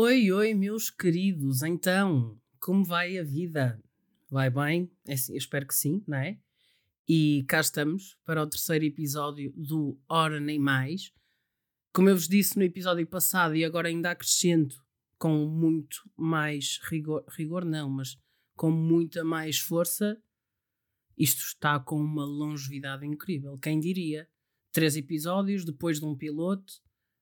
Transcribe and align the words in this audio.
Oi, 0.00 0.30
oi, 0.30 0.54
meus 0.54 0.90
queridos. 0.90 1.64
Então, 1.64 2.40
como 2.60 2.84
vai 2.84 3.18
a 3.18 3.24
vida? 3.24 3.82
Vai 4.30 4.48
bem? 4.48 4.88
É 5.04 5.14
assim, 5.14 5.36
espero 5.36 5.66
que 5.66 5.74
sim, 5.74 6.04
não 6.06 6.18
é? 6.18 6.38
E 7.08 7.44
cá 7.48 7.58
estamos 7.58 8.16
para 8.24 8.40
o 8.40 8.46
terceiro 8.46 8.84
episódio 8.84 9.52
do 9.56 9.98
Hora 10.08 10.38
Nem 10.38 10.56
Mais. 10.56 11.12
Como 11.92 12.08
eu 12.08 12.14
vos 12.14 12.28
disse 12.28 12.56
no 12.56 12.62
episódio 12.62 13.04
passado, 13.08 13.56
e 13.56 13.64
agora 13.64 13.88
ainda 13.88 14.12
acrescento 14.12 14.80
com 15.18 15.48
muito 15.48 16.08
mais 16.16 16.78
rigor, 16.84 17.24
rigor 17.30 17.64
não, 17.64 17.90
mas 17.90 18.16
com 18.54 18.70
muita 18.70 19.24
mais 19.24 19.58
força, 19.58 20.16
isto 21.16 21.40
está 21.40 21.80
com 21.80 22.00
uma 22.00 22.24
longevidade 22.24 23.04
incrível. 23.04 23.58
Quem 23.58 23.80
diria? 23.80 24.28
Três 24.70 24.96
episódios 24.96 25.64
depois 25.64 25.98
de 25.98 26.06
um 26.06 26.16
piloto. 26.16 26.74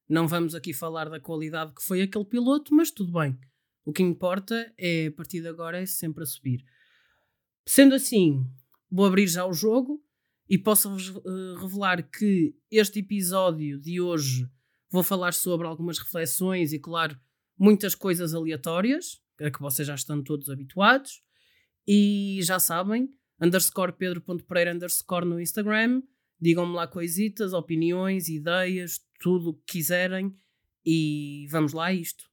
Não 0.08 0.28
vamos 0.28 0.54
aqui 0.54 0.72
falar 0.72 1.08
da 1.08 1.18
qualidade 1.18 1.74
que 1.74 1.82
foi 1.82 2.02
aquele 2.02 2.24
piloto, 2.24 2.74
mas 2.74 2.90
tudo 2.90 3.12
bem. 3.12 3.38
O 3.84 3.92
que 3.92 4.02
importa 4.02 4.72
é, 4.78 5.06
a 5.06 5.12
partir 5.12 5.40
de 5.40 5.48
agora, 5.48 5.80
é 5.80 5.86
sempre 5.86 6.22
a 6.22 6.26
subir. 6.26 6.64
Sendo 7.66 7.94
assim, 7.94 8.44
vou 8.90 9.06
abrir 9.06 9.26
já 9.26 9.44
o 9.44 9.52
jogo 9.52 10.02
e 10.48 10.56
posso-vos 10.56 11.08
uh, 11.08 11.54
revelar 11.60 12.02
que 12.02 12.54
este 12.70 13.00
episódio 13.00 13.80
de 13.80 14.00
hoje 14.00 14.48
vou 14.90 15.02
falar 15.02 15.34
sobre 15.34 15.66
algumas 15.66 15.98
reflexões 15.98 16.72
e, 16.72 16.78
claro, 16.78 17.18
muitas 17.58 17.94
coisas 17.94 18.34
aleatórias, 18.34 19.20
a 19.40 19.50
que 19.50 19.60
vocês 19.60 19.86
já 19.86 19.94
estão 19.94 20.22
todos 20.22 20.48
habituados. 20.48 21.22
E 21.86 22.40
já 22.42 22.58
sabem, 22.58 23.08
underscore 23.40 23.92
pedro.pereira 23.92 24.74
underscore 24.74 25.26
no 25.26 25.40
Instagram. 25.40 26.02
Digam-me 26.40 26.74
lá 26.74 26.86
coisitas, 26.86 27.52
opiniões, 27.52 28.28
ideias, 28.28 29.00
tudo 29.20 29.50
o 29.50 29.54
que 29.54 29.78
quiserem. 29.78 30.34
E 30.84 31.46
vamos 31.50 31.72
lá 31.72 31.86
a 31.86 31.92
isto. 31.94 32.24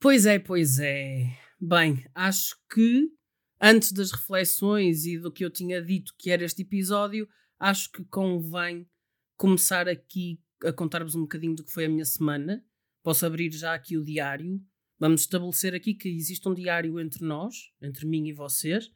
Pois 0.00 0.24
é, 0.26 0.38
pois 0.38 0.78
é. 0.78 1.36
Bem, 1.60 2.04
acho 2.14 2.56
que 2.72 3.10
antes 3.60 3.92
das 3.92 4.10
reflexões 4.10 5.04
e 5.04 5.18
do 5.18 5.30
que 5.30 5.44
eu 5.44 5.50
tinha 5.50 5.80
dito 5.82 6.14
que 6.18 6.30
era 6.30 6.42
este 6.42 6.62
episódio, 6.62 7.28
acho 7.60 7.92
que 7.92 8.02
convém 8.06 8.88
começar 9.36 9.88
aqui 9.88 10.40
a 10.64 10.72
contar-vos 10.72 11.14
um 11.14 11.22
bocadinho 11.22 11.54
do 11.54 11.64
que 11.64 11.72
foi 11.72 11.84
a 11.84 11.88
minha 11.88 12.04
semana. 12.04 12.64
Posso 13.02 13.24
abrir 13.24 13.52
já 13.52 13.74
aqui 13.74 13.96
o 13.96 14.04
diário. 14.04 14.60
Vamos 14.98 15.22
estabelecer 15.22 15.74
aqui 15.74 15.94
que 15.94 16.08
existe 16.08 16.46
um 16.48 16.54
diário 16.54 16.98
entre 16.98 17.24
nós, 17.24 17.72
entre 17.80 18.06
mim 18.06 18.26
e 18.26 18.32
vocês. 18.32 18.90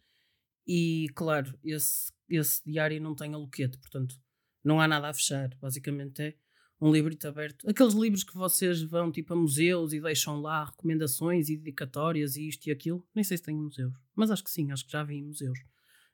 E, 0.66 1.06
claro, 1.14 1.58
esse, 1.62 2.10
esse 2.28 2.62
diário 2.64 3.00
não 3.00 3.14
tem 3.14 3.32
aloquete, 3.32 3.78
portanto, 3.78 4.16
não 4.62 4.80
há 4.80 4.88
nada 4.88 5.08
a 5.08 5.14
fechar. 5.14 5.54
Basicamente 5.60 6.22
é 6.22 6.34
um 6.80 6.92
librito 6.92 7.26
aberto. 7.26 7.68
Aqueles 7.68 7.94
livros 7.94 8.24
que 8.24 8.34
vocês 8.34 8.82
vão 8.82 9.10
tipo 9.10 9.32
a 9.32 9.36
museus 9.36 9.92
e 9.92 10.00
deixam 10.00 10.40
lá 10.40 10.64
recomendações 10.64 11.48
e 11.48 11.56
dedicatórias 11.56 12.36
e 12.36 12.48
isto 12.48 12.66
e 12.66 12.70
aquilo. 12.70 13.06
Nem 13.14 13.24
sei 13.24 13.38
se 13.38 13.42
tem 13.42 13.56
museus, 13.56 13.94
mas 14.14 14.30
acho 14.30 14.44
que 14.44 14.50
sim, 14.50 14.70
acho 14.70 14.84
que 14.84 14.92
já 14.92 15.02
vi 15.02 15.22
museus. 15.22 15.58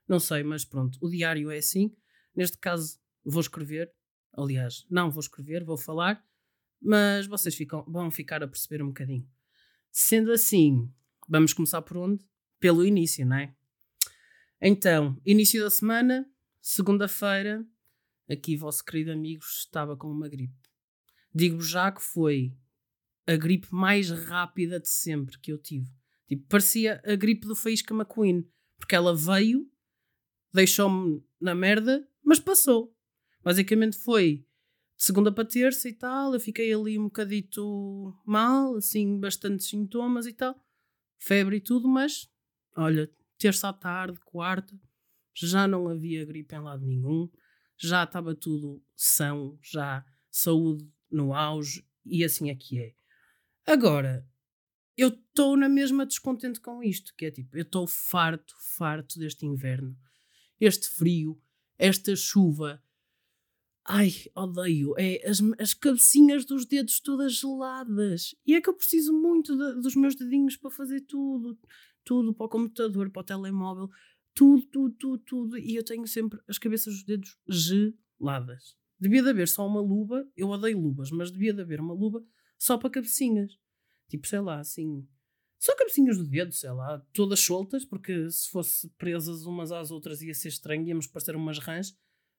Não 0.08 0.20
sei, 0.20 0.42
mas 0.42 0.64
pronto. 0.64 0.98
O 1.00 1.08
diário 1.08 1.50
é 1.50 1.58
assim. 1.58 1.92
Neste 2.34 2.58
caso, 2.58 2.98
vou 3.24 3.40
escrever. 3.40 3.92
Aliás, 4.32 4.86
não 4.90 5.10
vou 5.10 5.20
escrever, 5.20 5.64
vou 5.64 5.76
falar. 5.76 6.24
Mas 6.80 7.26
vocês 7.26 7.54
ficam, 7.54 7.84
vão 7.86 8.10
ficar 8.10 8.42
a 8.42 8.48
perceber 8.48 8.82
um 8.82 8.88
bocadinho. 8.88 9.28
Sendo 9.90 10.32
assim, 10.32 10.90
vamos 11.28 11.52
começar 11.52 11.82
por 11.82 11.96
onde? 11.96 12.24
Pelo 12.58 12.84
início, 12.84 13.26
não 13.26 13.36
é? 13.36 13.54
Então, 14.60 15.20
início 15.24 15.62
da 15.62 15.70
semana, 15.70 16.30
segunda-feira, 16.60 17.66
aqui 18.30 18.56
vosso 18.56 18.84
querido 18.84 19.10
amigo 19.10 19.42
estava 19.42 19.96
com 19.96 20.10
uma 20.10 20.28
gripe. 20.28 20.54
Digo-vos 21.34 21.68
já 21.68 21.90
que 21.90 22.02
foi 22.02 22.54
a 23.26 23.36
gripe 23.36 23.68
mais 23.72 24.10
rápida 24.10 24.80
de 24.80 24.88
sempre 24.88 25.38
que 25.38 25.52
eu 25.52 25.58
tive. 25.58 25.90
Tipo, 26.26 26.46
parecia 26.48 27.02
a 27.04 27.14
gripe 27.14 27.46
do 27.46 27.56
Faísca 27.56 27.94
McQueen, 27.94 28.48
porque 28.78 28.94
ela 28.94 29.14
veio, 29.14 29.70
deixou-me 30.52 31.22
na 31.40 31.54
merda, 31.54 32.06
mas 32.24 32.38
passou. 32.38 32.94
Basicamente 33.42 33.96
foi 33.96 34.46
de 34.96 35.04
segunda 35.04 35.32
para 35.32 35.48
terça 35.48 35.88
e 35.88 35.92
tal, 35.92 36.34
eu 36.34 36.40
fiquei 36.40 36.72
ali 36.72 36.98
um 36.98 37.04
bocadito 37.04 38.14
mal, 38.24 38.76
assim, 38.76 39.18
bastantes 39.18 39.68
sintomas 39.68 40.26
e 40.26 40.32
tal, 40.32 40.62
febre 41.18 41.56
e 41.56 41.60
tudo, 41.60 41.88
mas 41.88 42.30
olha, 42.76 43.10
terça 43.38 43.68
à 43.70 43.72
tarde, 43.72 44.20
quarta, 44.24 44.78
já 45.34 45.66
não 45.66 45.88
havia 45.88 46.24
gripe 46.24 46.54
em 46.54 46.60
lado 46.60 46.84
nenhum 46.86 47.30
já 47.80 48.04
estava 48.04 48.34
tudo 48.34 48.84
são, 48.94 49.58
já 49.62 50.04
saúde 50.30 50.86
no 51.10 51.32
auge 51.32 51.82
e 52.04 52.22
assim 52.22 52.50
é 52.50 52.54
que 52.54 52.78
é. 52.78 52.94
Agora, 53.66 54.28
eu 54.96 55.08
estou 55.08 55.56
na 55.56 55.68
mesma 55.68 56.04
descontente 56.04 56.60
com 56.60 56.82
isto, 56.82 57.14
que 57.16 57.24
é 57.24 57.30
tipo, 57.30 57.56
eu 57.56 57.62
estou 57.62 57.86
farto, 57.86 58.54
farto 58.76 59.18
deste 59.18 59.46
inverno, 59.46 59.96
este 60.60 60.88
frio, 60.88 61.40
esta 61.80 62.14
chuva. 62.14 62.82
Ai, 63.84 64.12
odeio. 64.34 64.94
É 64.98 65.28
as, 65.28 65.40
as 65.58 65.74
cabecinhas 65.74 66.44
dos 66.44 66.64
dedos 66.64 67.00
todas 67.00 67.34
geladas. 67.34 68.34
E 68.46 68.54
é 68.54 68.60
que 68.60 68.68
eu 68.68 68.74
preciso 68.74 69.12
muito 69.12 69.56
de, 69.56 69.80
dos 69.80 69.96
meus 69.96 70.14
dedinhos 70.14 70.56
para 70.56 70.70
fazer 70.70 71.00
tudo. 71.02 71.58
Tudo 72.04 72.32
para 72.32 72.46
o 72.46 72.48
computador, 72.48 73.10
para 73.10 73.20
o 73.20 73.24
telemóvel 73.24 73.90
tudo, 74.34 74.62
tudo, 74.66 74.94
tudo, 74.96 75.18
tudo. 75.18 75.58
E 75.58 75.74
eu 75.76 75.84
tenho 75.84 76.06
sempre 76.06 76.40
as 76.48 76.58
cabeças 76.58 76.94
dos 76.94 77.04
dedos 77.04 77.38
geladas. 77.48 78.76
Devia 78.98 79.22
de 79.22 79.30
haver 79.30 79.48
só 79.48 79.66
uma 79.66 79.80
luva, 79.80 80.26
eu 80.36 80.48
odeio 80.48 80.78
luvas, 80.78 81.10
mas 81.10 81.30
devia 81.30 81.54
de 81.54 81.60
haver 81.62 81.80
uma 81.80 81.94
luva 81.94 82.22
só 82.58 82.76
para 82.76 82.90
cabecinhas. 82.90 83.58
Tipo, 84.08 84.26
sei 84.26 84.40
lá, 84.40 84.58
assim. 84.60 85.06
Só 85.60 85.76
cabecinhas 85.76 86.16
do 86.16 86.26
dedo, 86.26 86.52
sei 86.52 86.70
lá, 86.70 86.98
todas 87.12 87.38
soltas, 87.40 87.84
porque 87.84 88.30
se 88.30 88.48
fosse 88.48 88.88
presas 88.96 89.44
umas 89.44 89.70
às 89.70 89.90
outras 89.90 90.22
ia 90.22 90.32
ser 90.32 90.48
estranho, 90.48 90.88
íamos 90.88 91.06
parecer 91.06 91.36
umas 91.36 91.58
rãs. 91.58 91.94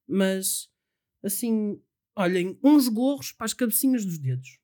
Mas, 0.07 0.71
assim, 1.23 1.79
olhem, 2.15 2.59
uns 2.63 2.87
gorros 2.87 3.31
para 3.31 3.45
as 3.45 3.53
cabecinhas 3.53 4.03
dos 4.03 4.17
dedos. 4.17 4.59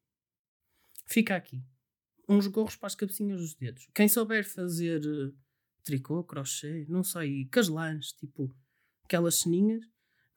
Fica 1.06 1.35
aqui. 1.35 1.63
Uns 2.28 2.47
gorros 2.47 2.75
para 2.75 2.88
as 2.88 2.96
cabecinhas 2.96 3.40
dos 3.40 3.53
dedos. 3.53 3.88
Quem 3.94 4.09
souber 4.09 4.44
fazer 4.44 5.06
eh, 5.06 5.31
tricô, 5.84 6.23
crochê, 6.23 6.84
não 6.90 7.03
sei, 7.03 7.46
caslãs, 7.46 8.12
tipo 8.12 8.51
aquelas 9.03 9.35
ceninhas 9.35 9.85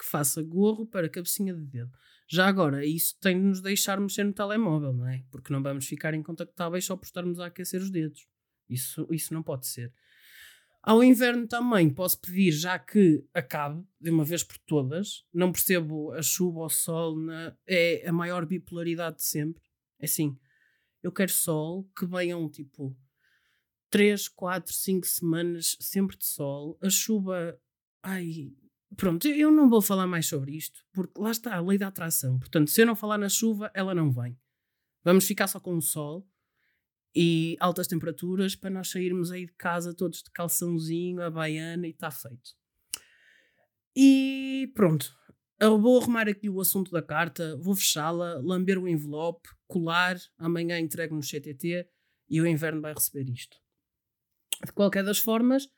que 0.00 0.06
faça 0.06 0.42
gorro 0.42 0.86
para 0.86 1.10
cabecinha 1.10 1.52
de 1.52 1.60
dedo. 1.60 1.92
Já 2.26 2.46
agora, 2.46 2.86
isso 2.86 3.18
tem 3.20 3.38
de 3.38 3.44
nos 3.44 3.60
deixar 3.60 4.00
mexer 4.00 4.24
no 4.24 4.32
telemóvel, 4.32 4.94
não 4.94 5.06
é? 5.06 5.22
Porque 5.30 5.52
não 5.52 5.62
vamos 5.62 5.86
ficar 5.86 6.14
incontactáveis 6.14 6.86
só 6.86 6.96
por 6.96 7.04
estarmos 7.04 7.38
a 7.38 7.46
aquecer 7.46 7.82
os 7.82 7.90
dedos. 7.90 8.26
Isso, 8.68 9.06
isso 9.10 9.34
não 9.34 9.42
pode 9.42 9.66
ser. 9.66 9.92
Ao 10.82 11.04
inverno 11.04 11.46
também 11.46 11.90
posso 11.90 12.18
pedir, 12.18 12.52
já 12.52 12.78
que 12.78 13.22
acabe 13.34 13.84
de 14.00 14.10
uma 14.10 14.24
vez 14.24 14.42
por 14.42 14.56
todas, 14.58 15.26
não 15.34 15.52
percebo 15.52 16.12
a 16.12 16.22
chuva 16.22 16.60
ou 16.60 16.70
sol, 16.70 17.14
na, 17.18 17.54
é 17.66 18.08
a 18.08 18.12
maior 18.12 18.46
bipolaridade 18.46 19.16
de 19.16 19.24
sempre. 19.24 19.62
É 19.98 20.06
assim, 20.06 20.38
eu 21.02 21.12
quero 21.12 21.30
sol 21.30 21.86
que 21.94 22.06
venham 22.06 22.48
tipo 22.48 22.96
3, 23.90 24.28
4, 24.28 24.72
5 24.72 25.06
semanas 25.06 25.76
sempre 25.78 26.16
de 26.16 26.24
sol, 26.24 26.78
a 26.80 26.88
chuva. 26.88 27.60
Ai, 28.02 28.54
pronto, 28.96 29.26
eu 29.28 29.50
não 29.50 29.68
vou 29.68 29.82
falar 29.82 30.06
mais 30.06 30.26
sobre 30.26 30.56
isto, 30.56 30.84
porque 30.92 31.20
lá 31.20 31.30
está 31.30 31.56
a 31.56 31.60
lei 31.60 31.78
da 31.78 31.88
atração. 31.88 32.38
Portanto, 32.38 32.70
se 32.70 32.82
eu 32.82 32.86
não 32.86 32.96
falar 32.96 33.18
na 33.18 33.28
chuva, 33.28 33.70
ela 33.74 33.94
não 33.94 34.10
vem. 34.10 34.38
Vamos 35.04 35.26
ficar 35.26 35.46
só 35.46 35.58
com 35.58 35.76
o 35.76 35.82
sol 35.82 36.26
e 37.14 37.56
altas 37.58 37.86
temperaturas 37.86 38.54
para 38.54 38.70
nós 38.70 38.90
sairmos 38.90 39.30
aí 39.32 39.46
de 39.46 39.52
casa 39.54 39.94
todos 39.94 40.22
de 40.22 40.30
calçãozinho, 40.30 41.22
a 41.22 41.30
baiana 41.30 41.86
e 41.86 41.90
está 41.90 42.10
feito. 42.10 42.50
E 43.96 44.70
pronto, 44.74 45.12
eu 45.58 45.80
vou 45.80 46.00
arrumar 46.00 46.28
aqui 46.28 46.48
o 46.48 46.60
assunto 46.60 46.90
da 46.90 47.02
carta, 47.02 47.56
vou 47.56 47.74
fechá-la, 47.74 48.40
lamber 48.40 48.78
o 48.78 48.88
envelope, 48.88 49.48
colar, 49.66 50.16
amanhã 50.38 50.78
entrego 50.78 51.14
no 51.14 51.22
CTT 51.22 51.88
e 52.28 52.40
o 52.40 52.46
inverno 52.46 52.80
vai 52.80 52.94
receber 52.94 53.28
isto. 53.28 53.56
De 54.64 54.72
qualquer 54.72 55.04
das 55.04 55.18
formas, 55.18 55.68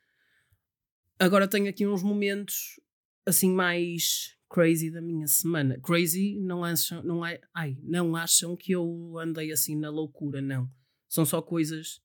agora 1.17 1.47
tenho 1.47 1.69
aqui 1.69 1.87
uns 1.87 2.03
momentos 2.03 2.79
assim 3.25 3.51
mais 3.51 4.35
crazy 4.49 4.91
da 4.91 5.01
minha 5.01 5.27
semana. 5.27 5.79
Crazy 5.81 6.39
não 6.39 6.63
acham, 6.63 7.01
não 7.03 7.25
é, 7.25 7.41
ai, 7.53 7.77
não 7.81 8.15
acham 8.15 8.55
que 8.55 8.71
eu 8.71 9.17
andei 9.17 9.51
assim 9.51 9.75
na 9.75 9.89
loucura, 9.89 10.41
não. 10.41 10.69
São 11.09 11.25
só 11.25 11.41
coisas 11.41 12.01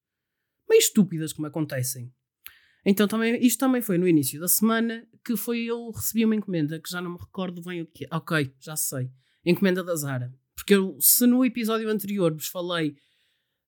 meio 0.68 0.80
estúpidas 0.80 1.32
que 1.32 1.40
me 1.40 1.48
acontecem. 1.48 2.12
Então 2.84 3.06
também, 3.06 3.44
isto 3.44 3.58
também 3.58 3.82
foi 3.82 3.98
no 3.98 4.08
início 4.08 4.40
da 4.40 4.48
semana 4.48 5.06
que 5.24 5.36
foi 5.36 5.64
eu 5.64 5.90
recebi 5.90 6.24
uma 6.24 6.34
encomenda 6.34 6.80
que 6.80 6.90
já 6.90 7.02
não 7.02 7.12
me 7.12 7.18
recordo 7.18 7.60
bem 7.62 7.82
o 7.82 7.86
que 7.86 8.04
é. 8.04 8.08
Ok, 8.10 8.54
já 8.58 8.76
sei. 8.76 9.10
Encomenda 9.44 9.84
da 9.84 9.94
Zara. 9.94 10.32
Porque 10.54 10.74
eu, 10.74 10.96
se 11.00 11.26
no 11.26 11.44
episódio 11.44 11.88
anterior 11.90 12.32
vos 12.32 12.48
falei 12.48 12.96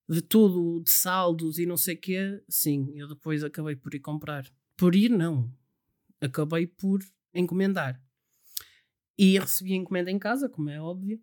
de 0.08 0.22
tudo, 0.22 0.82
de 0.82 0.90
saldos 0.90 1.58
e 1.58 1.66
não 1.66 1.76
sei 1.76 1.94
o 1.94 2.00
quê, 2.00 2.42
sim, 2.48 2.92
eu 2.94 3.06
depois 3.06 3.44
acabei 3.44 3.76
por 3.76 3.94
ir 3.94 4.00
comprar. 4.00 4.50
Por 4.76 4.94
ir, 4.94 5.10
não. 5.10 5.52
Acabei 6.20 6.66
por 6.66 7.00
encomendar. 7.34 8.02
E 9.18 9.38
recebi 9.38 9.74
a 9.74 9.76
encomenda 9.76 10.10
em 10.10 10.18
casa, 10.18 10.48
como 10.48 10.70
é 10.70 10.80
óbvio. 10.80 11.22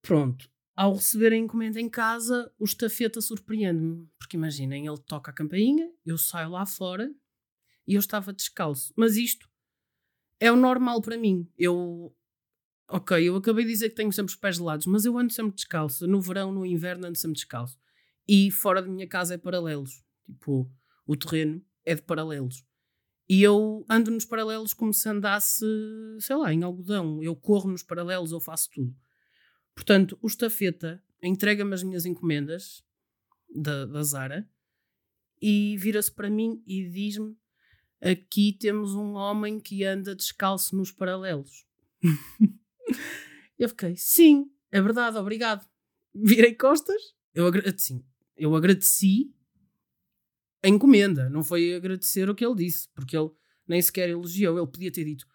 Pronto. 0.00 0.50
Ao 0.74 0.94
receber 0.94 1.32
a 1.32 1.36
encomenda 1.36 1.78
em 1.80 1.88
casa, 1.88 2.50
o 2.58 2.64
estafeta 2.64 3.20
surpreende-me. 3.20 4.08
Porque 4.18 4.36
imaginem, 4.36 4.86
ele 4.86 4.98
toca 4.98 5.30
a 5.30 5.34
campainha, 5.34 5.90
eu 6.04 6.16
saio 6.16 6.50
lá 6.50 6.64
fora 6.64 7.12
e 7.86 7.94
eu 7.94 8.00
estava 8.00 8.32
descalço. 8.32 8.92
Mas 8.96 9.16
isto 9.16 9.48
é 10.40 10.50
o 10.50 10.56
normal 10.56 11.00
para 11.02 11.16
mim. 11.16 11.48
Eu. 11.56 12.14
Ok, 12.88 13.16
eu 13.22 13.36
acabei 13.36 13.64
de 13.64 13.70
dizer 13.70 13.90
que 13.90 13.94
tenho 13.94 14.12
sempre 14.12 14.32
os 14.32 14.36
pés 14.36 14.56
gelados, 14.56 14.86
mas 14.86 15.04
eu 15.04 15.16
ando 15.16 15.32
sempre 15.32 15.54
descalço. 15.54 16.06
No 16.06 16.20
verão, 16.20 16.52
no 16.52 16.66
inverno, 16.66 17.06
ando 17.06 17.16
sempre 17.16 17.34
descalço. 17.34 17.78
E 18.26 18.50
fora 18.50 18.82
da 18.82 18.88
minha 18.88 19.06
casa 19.06 19.34
é 19.34 19.38
paralelos. 19.38 20.02
Tipo, 20.26 20.70
o 21.06 21.16
terreno 21.16 21.64
é 21.84 21.94
de 21.94 22.02
paralelos. 22.02 22.64
E 23.32 23.42
eu 23.42 23.82
ando 23.88 24.10
nos 24.10 24.26
paralelos 24.26 24.74
como 24.74 24.92
se 24.92 25.08
andasse, 25.08 25.64
sei 26.20 26.36
lá, 26.36 26.52
em 26.52 26.62
algodão. 26.62 27.22
Eu 27.22 27.34
corro 27.34 27.70
nos 27.70 27.82
paralelos, 27.82 28.30
eu 28.30 28.38
faço 28.38 28.68
tudo. 28.70 28.94
Portanto, 29.74 30.18
o 30.20 30.26
estafeta 30.26 31.02
entrega-me 31.22 31.72
as 31.72 31.82
minhas 31.82 32.04
encomendas 32.04 32.84
da, 33.48 33.86
da 33.86 34.02
Zara 34.02 34.46
e 35.40 35.78
vira-se 35.78 36.12
para 36.12 36.28
mim 36.28 36.62
e 36.66 36.86
diz-me: 36.90 37.34
Aqui 38.02 38.52
temos 38.52 38.94
um 38.94 39.14
homem 39.14 39.58
que 39.58 39.82
anda 39.82 40.14
descalço 40.14 40.76
nos 40.76 40.92
paralelos. 40.92 41.64
eu 43.58 43.70
fiquei: 43.70 43.96
Sim, 43.96 44.52
é 44.70 44.78
verdade, 44.78 45.16
obrigado. 45.16 45.66
Virei 46.14 46.54
costas. 46.54 47.00
Eu 47.34 47.46
agradeci, 47.46 48.04
eu 48.36 48.54
agradeci 48.54 49.34
a 50.62 50.68
encomenda, 50.68 51.28
não 51.28 51.42
foi 51.42 51.74
agradecer 51.74 52.30
o 52.30 52.34
que 52.34 52.44
ele 52.44 52.54
disse, 52.54 52.88
porque 52.94 53.16
ele 53.16 53.30
nem 53.66 53.82
sequer 53.82 54.08
elogiou. 54.08 54.58
Ele 54.58 54.66
podia 54.66 54.92
ter 54.92 55.04
dito: 55.04 55.26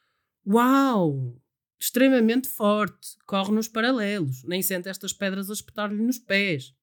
Uau, 0.45 1.41
extremamente 1.79 2.47
forte, 2.47 3.18
corre 3.25 3.51
nos 3.51 3.68
paralelos, 3.68 4.44
nem 4.44 4.62
sente 4.62 4.89
estas 4.89 5.13
pedras 5.13 5.50
a 5.50 5.53
espetar-lhe 5.53 6.01
nos 6.01 6.18
pés. 6.18 6.74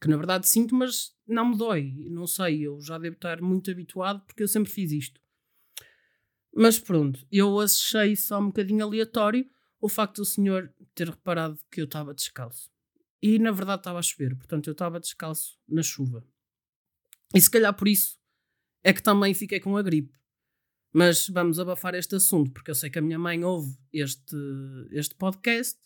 Que 0.00 0.08
na 0.08 0.16
verdade 0.16 0.48
sinto, 0.48 0.74
mas 0.74 1.14
não 1.26 1.50
me 1.50 1.56
dói. 1.56 1.94
Não 2.10 2.26
sei, 2.26 2.66
eu 2.66 2.80
já 2.80 2.98
devo 2.98 3.14
estar 3.14 3.40
muito 3.40 3.70
habituado 3.70 4.22
porque 4.26 4.42
eu 4.42 4.48
sempre 4.48 4.70
fiz 4.70 4.90
isto. 4.92 5.20
Mas 6.54 6.78
pronto, 6.78 7.24
eu 7.32 7.58
achei 7.60 8.14
só 8.14 8.38
um 8.38 8.46
bocadinho 8.46 8.84
aleatório 8.84 9.48
o 9.80 9.88
facto 9.88 10.16
do 10.16 10.24
senhor 10.24 10.72
ter 10.94 11.08
reparado 11.08 11.58
que 11.70 11.80
eu 11.80 11.84
estava 11.84 12.14
descalço. 12.14 12.70
E 13.22 13.38
na 13.38 13.50
verdade 13.50 13.80
estava 13.80 13.98
a 13.98 14.02
chover, 14.02 14.36
portanto 14.36 14.66
eu 14.66 14.72
estava 14.72 15.00
descalço 15.00 15.58
na 15.68 15.82
chuva. 15.82 16.24
E 17.34 17.40
se 17.40 17.50
calhar 17.50 17.74
por 17.74 17.88
isso 17.88 18.18
é 18.82 18.92
que 18.92 19.02
também 19.02 19.34
fiquei 19.34 19.58
com 19.58 19.76
a 19.76 19.82
gripe. 19.82 20.14
Mas 20.92 21.28
vamos 21.28 21.58
abafar 21.58 21.94
este 21.94 22.14
assunto, 22.14 22.52
porque 22.52 22.70
eu 22.70 22.74
sei 22.74 22.88
que 22.88 22.98
a 23.00 23.02
minha 23.02 23.18
mãe 23.18 23.42
ouve 23.42 23.76
este, 23.92 24.36
este 24.92 25.16
podcast 25.16 25.76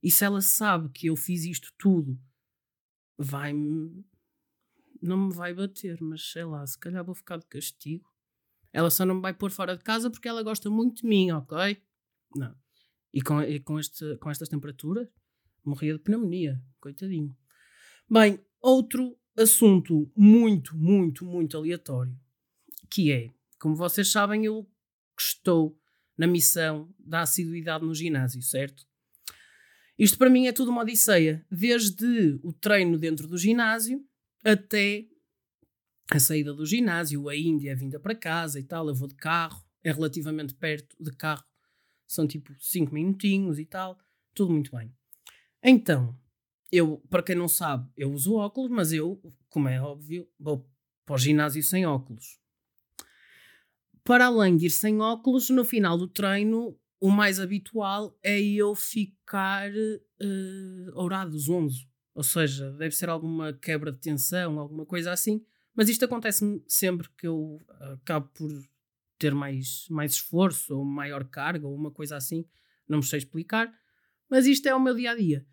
e 0.00 0.10
se 0.10 0.24
ela 0.24 0.40
sabe 0.40 0.90
que 0.90 1.08
eu 1.08 1.16
fiz 1.16 1.44
isto 1.44 1.72
tudo, 1.76 2.16
vai-me. 3.18 4.04
Não 5.02 5.16
me 5.16 5.34
vai 5.34 5.52
bater, 5.52 6.00
mas 6.00 6.30
sei 6.30 6.44
lá, 6.44 6.64
se 6.66 6.78
calhar 6.78 7.04
vou 7.04 7.14
ficar 7.14 7.38
de 7.38 7.46
castigo. 7.46 8.08
Ela 8.72 8.90
só 8.90 9.04
não 9.04 9.16
me 9.16 9.20
vai 9.22 9.34
pôr 9.34 9.50
fora 9.50 9.76
de 9.76 9.82
casa 9.82 10.10
porque 10.10 10.28
ela 10.28 10.42
gosta 10.42 10.70
muito 10.70 11.02
de 11.02 11.08
mim, 11.08 11.32
ok? 11.32 11.82
Não. 12.36 12.54
E 13.12 13.22
com, 13.22 13.42
e 13.42 13.58
com, 13.60 13.78
este, 13.78 14.16
com 14.18 14.30
estas 14.30 14.48
temperaturas, 14.48 15.08
morria 15.64 15.94
de 15.94 16.00
pneumonia, 16.00 16.62
coitadinho. 16.80 17.36
Bem, 18.08 18.38
outro 18.60 19.18
assunto 19.36 20.10
muito, 20.16 20.76
muito, 20.76 21.24
muito 21.24 21.56
aleatório, 21.56 22.16
que 22.90 23.10
é 23.10 23.30
como 23.64 23.74
vocês 23.74 24.12
sabem, 24.12 24.44
eu 24.44 24.68
estou 25.18 25.74
na 26.18 26.26
missão 26.26 26.94
da 26.98 27.22
assiduidade 27.22 27.82
no 27.82 27.94
ginásio, 27.94 28.42
certo? 28.42 28.86
Isto 29.98 30.18
para 30.18 30.28
mim 30.28 30.46
é 30.46 30.52
tudo 30.52 30.70
uma 30.70 30.82
odisseia, 30.82 31.42
desde 31.50 32.38
o 32.42 32.52
treino 32.52 32.98
dentro 32.98 33.26
do 33.26 33.38
ginásio 33.38 34.06
até 34.44 35.06
a 36.10 36.20
saída 36.20 36.52
do 36.52 36.66
ginásio, 36.66 37.26
a 37.26 37.34
Índia, 37.34 37.72
a 37.72 37.74
vinda 37.74 37.98
para 37.98 38.14
casa 38.14 38.60
e 38.60 38.64
tal. 38.64 38.86
Eu 38.86 38.94
vou 38.94 39.08
de 39.08 39.14
carro, 39.14 39.64
é 39.82 39.90
relativamente 39.90 40.52
perto 40.52 40.94
de 41.00 41.12
carro, 41.12 41.44
são 42.06 42.26
tipo 42.26 42.54
5 42.60 42.92
minutinhos 42.92 43.58
e 43.58 43.64
tal, 43.64 43.98
tudo 44.34 44.52
muito 44.52 44.76
bem. 44.76 44.94
Então, 45.62 46.14
eu, 46.76 47.02
para 47.10 47.22
quem 47.22 47.36
não 47.36 47.48
sabe, 47.48 47.88
eu 47.96 48.12
uso 48.12 48.34
óculos, 48.34 48.70
mas 48.70 48.92
eu, 48.92 49.20
como 49.48 49.68
é 49.68 49.80
óbvio, 49.80 50.28
vou 50.38 50.68
para 51.04 51.14
o 51.14 51.18
ginásio 51.18 51.62
sem 51.62 51.86
óculos 51.86 52.38
para 54.04 54.26
além 54.26 54.56
de 54.56 54.66
ir 54.66 54.70
sem 54.70 55.00
óculos, 55.00 55.48
no 55.48 55.64
final 55.64 55.96
do 55.96 56.06
treino, 56.06 56.78
o 57.00 57.10
mais 57.10 57.40
habitual 57.40 58.16
é 58.22 58.38
eu 58.38 58.74
ficar 58.74 59.70
uh, 59.72 60.92
ourado, 60.94 61.36
zonzo. 61.38 61.88
Ou 62.14 62.22
seja, 62.22 62.70
deve 62.72 62.94
ser 62.94 63.08
alguma 63.08 63.52
quebra 63.54 63.90
de 63.90 63.98
tensão, 63.98 64.60
alguma 64.60 64.84
coisa 64.84 65.10
assim. 65.10 65.42
Mas 65.74 65.88
isto 65.88 66.04
acontece 66.04 66.62
sempre 66.68 67.08
que 67.18 67.26
eu 67.26 67.60
acabo 68.02 68.28
por 68.28 68.50
ter 69.18 69.34
mais, 69.34 69.86
mais 69.88 70.12
esforço, 70.12 70.76
ou 70.76 70.84
maior 70.84 71.24
carga, 71.24 71.66
ou 71.66 71.74
uma 71.74 71.90
coisa 71.90 72.14
assim. 72.16 72.44
Não 72.86 72.98
me 72.98 73.04
sei 73.04 73.18
explicar. 73.18 73.72
Mas 74.28 74.46
isto 74.46 74.68
é 74.68 74.74
o 74.74 74.80
meu 74.80 74.94
dia 74.94 75.10
a 75.10 75.16
dia. 75.16 75.44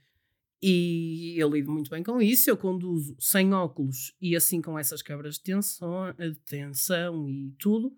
E 0.61 1.33
eu 1.37 1.49
lido 1.49 1.71
muito 1.71 1.89
bem 1.89 2.03
com 2.03 2.21
isso. 2.21 2.49
Eu 2.49 2.55
conduzo 2.55 3.15
sem 3.19 3.53
óculos 3.53 4.15
e 4.21 4.35
assim 4.35 4.61
com 4.61 4.77
essas 4.77 5.01
quebras 5.01 5.35
de 5.35 5.41
tensão, 5.41 6.13
de 6.13 6.35
tensão 6.45 7.27
e 7.27 7.51
tudo 7.57 7.97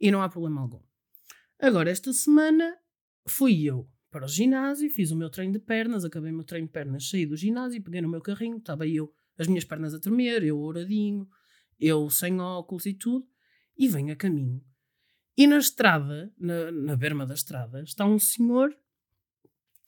e 0.00 0.10
não 0.10 0.22
há 0.22 0.28
problema 0.28 0.62
algum. 0.62 0.80
Agora, 1.58 1.90
esta 1.90 2.12
semana 2.12 2.76
fui 3.26 3.62
eu 3.64 3.88
para 4.10 4.24
o 4.24 4.28
ginásio, 4.28 4.90
fiz 4.90 5.10
o 5.10 5.16
meu 5.16 5.28
treino 5.28 5.52
de 5.52 5.58
pernas, 5.58 6.04
acabei 6.04 6.32
o 6.32 6.34
meu 6.34 6.44
treino 6.44 6.66
de 6.66 6.72
pernas, 6.72 7.08
saí 7.08 7.26
do 7.26 7.36
ginásio, 7.36 7.82
peguei 7.82 8.00
no 8.00 8.08
meu 8.08 8.20
carrinho, 8.20 8.56
estava 8.56 8.86
eu, 8.88 9.12
as 9.38 9.46
minhas 9.46 9.64
pernas 9.64 9.94
a 9.94 10.00
tremer, 10.00 10.42
eu 10.42 10.58
ouradinho, 10.58 11.28
eu 11.78 12.08
sem 12.08 12.40
óculos 12.40 12.86
e 12.86 12.94
tudo, 12.94 13.28
e 13.76 13.86
venho 13.86 14.12
a 14.12 14.16
caminho. 14.16 14.64
E 15.36 15.46
na 15.46 15.58
estrada, 15.58 16.32
na, 16.36 16.72
na 16.72 16.96
berma 16.96 17.26
da 17.26 17.34
estrada, 17.34 17.82
está 17.82 18.04
um 18.04 18.18
senhor 18.18 18.76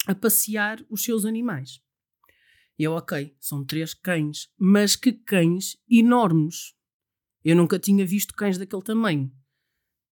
a 0.07 0.15
passear 0.15 0.85
os 0.89 1.03
seus 1.03 1.25
animais. 1.25 1.83
E 2.79 2.85
eu, 2.85 2.93
ok, 2.93 3.37
são 3.39 3.65
três 3.65 3.95
cães, 3.95 4.51
mas 4.59 4.97
que 4.97 5.13
cães 5.13 5.77
enormes. 5.89 6.75
Eu 7.45 7.57
nunca 7.57 7.79
tinha 7.79 8.05
visto 8.07 8.35
cães 8.35 8.57
daquele 8.59 8.83
tamanho. 8.83 9.33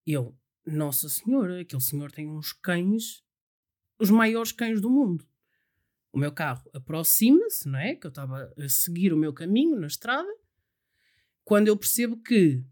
Eu, 0.07 0.37
Nossa 0.67 1.09
Senhora, 1.09 1.61
aquele 1.61 1.83
senhor 1.83 2.11
tem 2.11 2.29
uns 2.29 2.53
cães, 2.53 3.23
os 3.99 4.11
maiores 4.11 4.53
cães 4.53 4.81
do 4.81 4.91
mundo. 4.91 5.27
O 6.13 6.19
meu 6.19 6.33
carro 6.33 6.69
aproxima-se, 6.75 7.69
não 7.69 7.79
é? 7.79 7.95
Que 7.95 8.07
eu 8.07 8.11
estava 8.11 8.53
a 8.59 8.69
seguir 8.69 9.13
o 9.13 9.17
meu 9.17 9.33
caminho 9.33 9.79
na 9.79 9.87
estrada, 9.87 10.29
quando 11.45 11.69
eu 11.69 11.77
percebo 11.77 12.17
que 12.17 12.65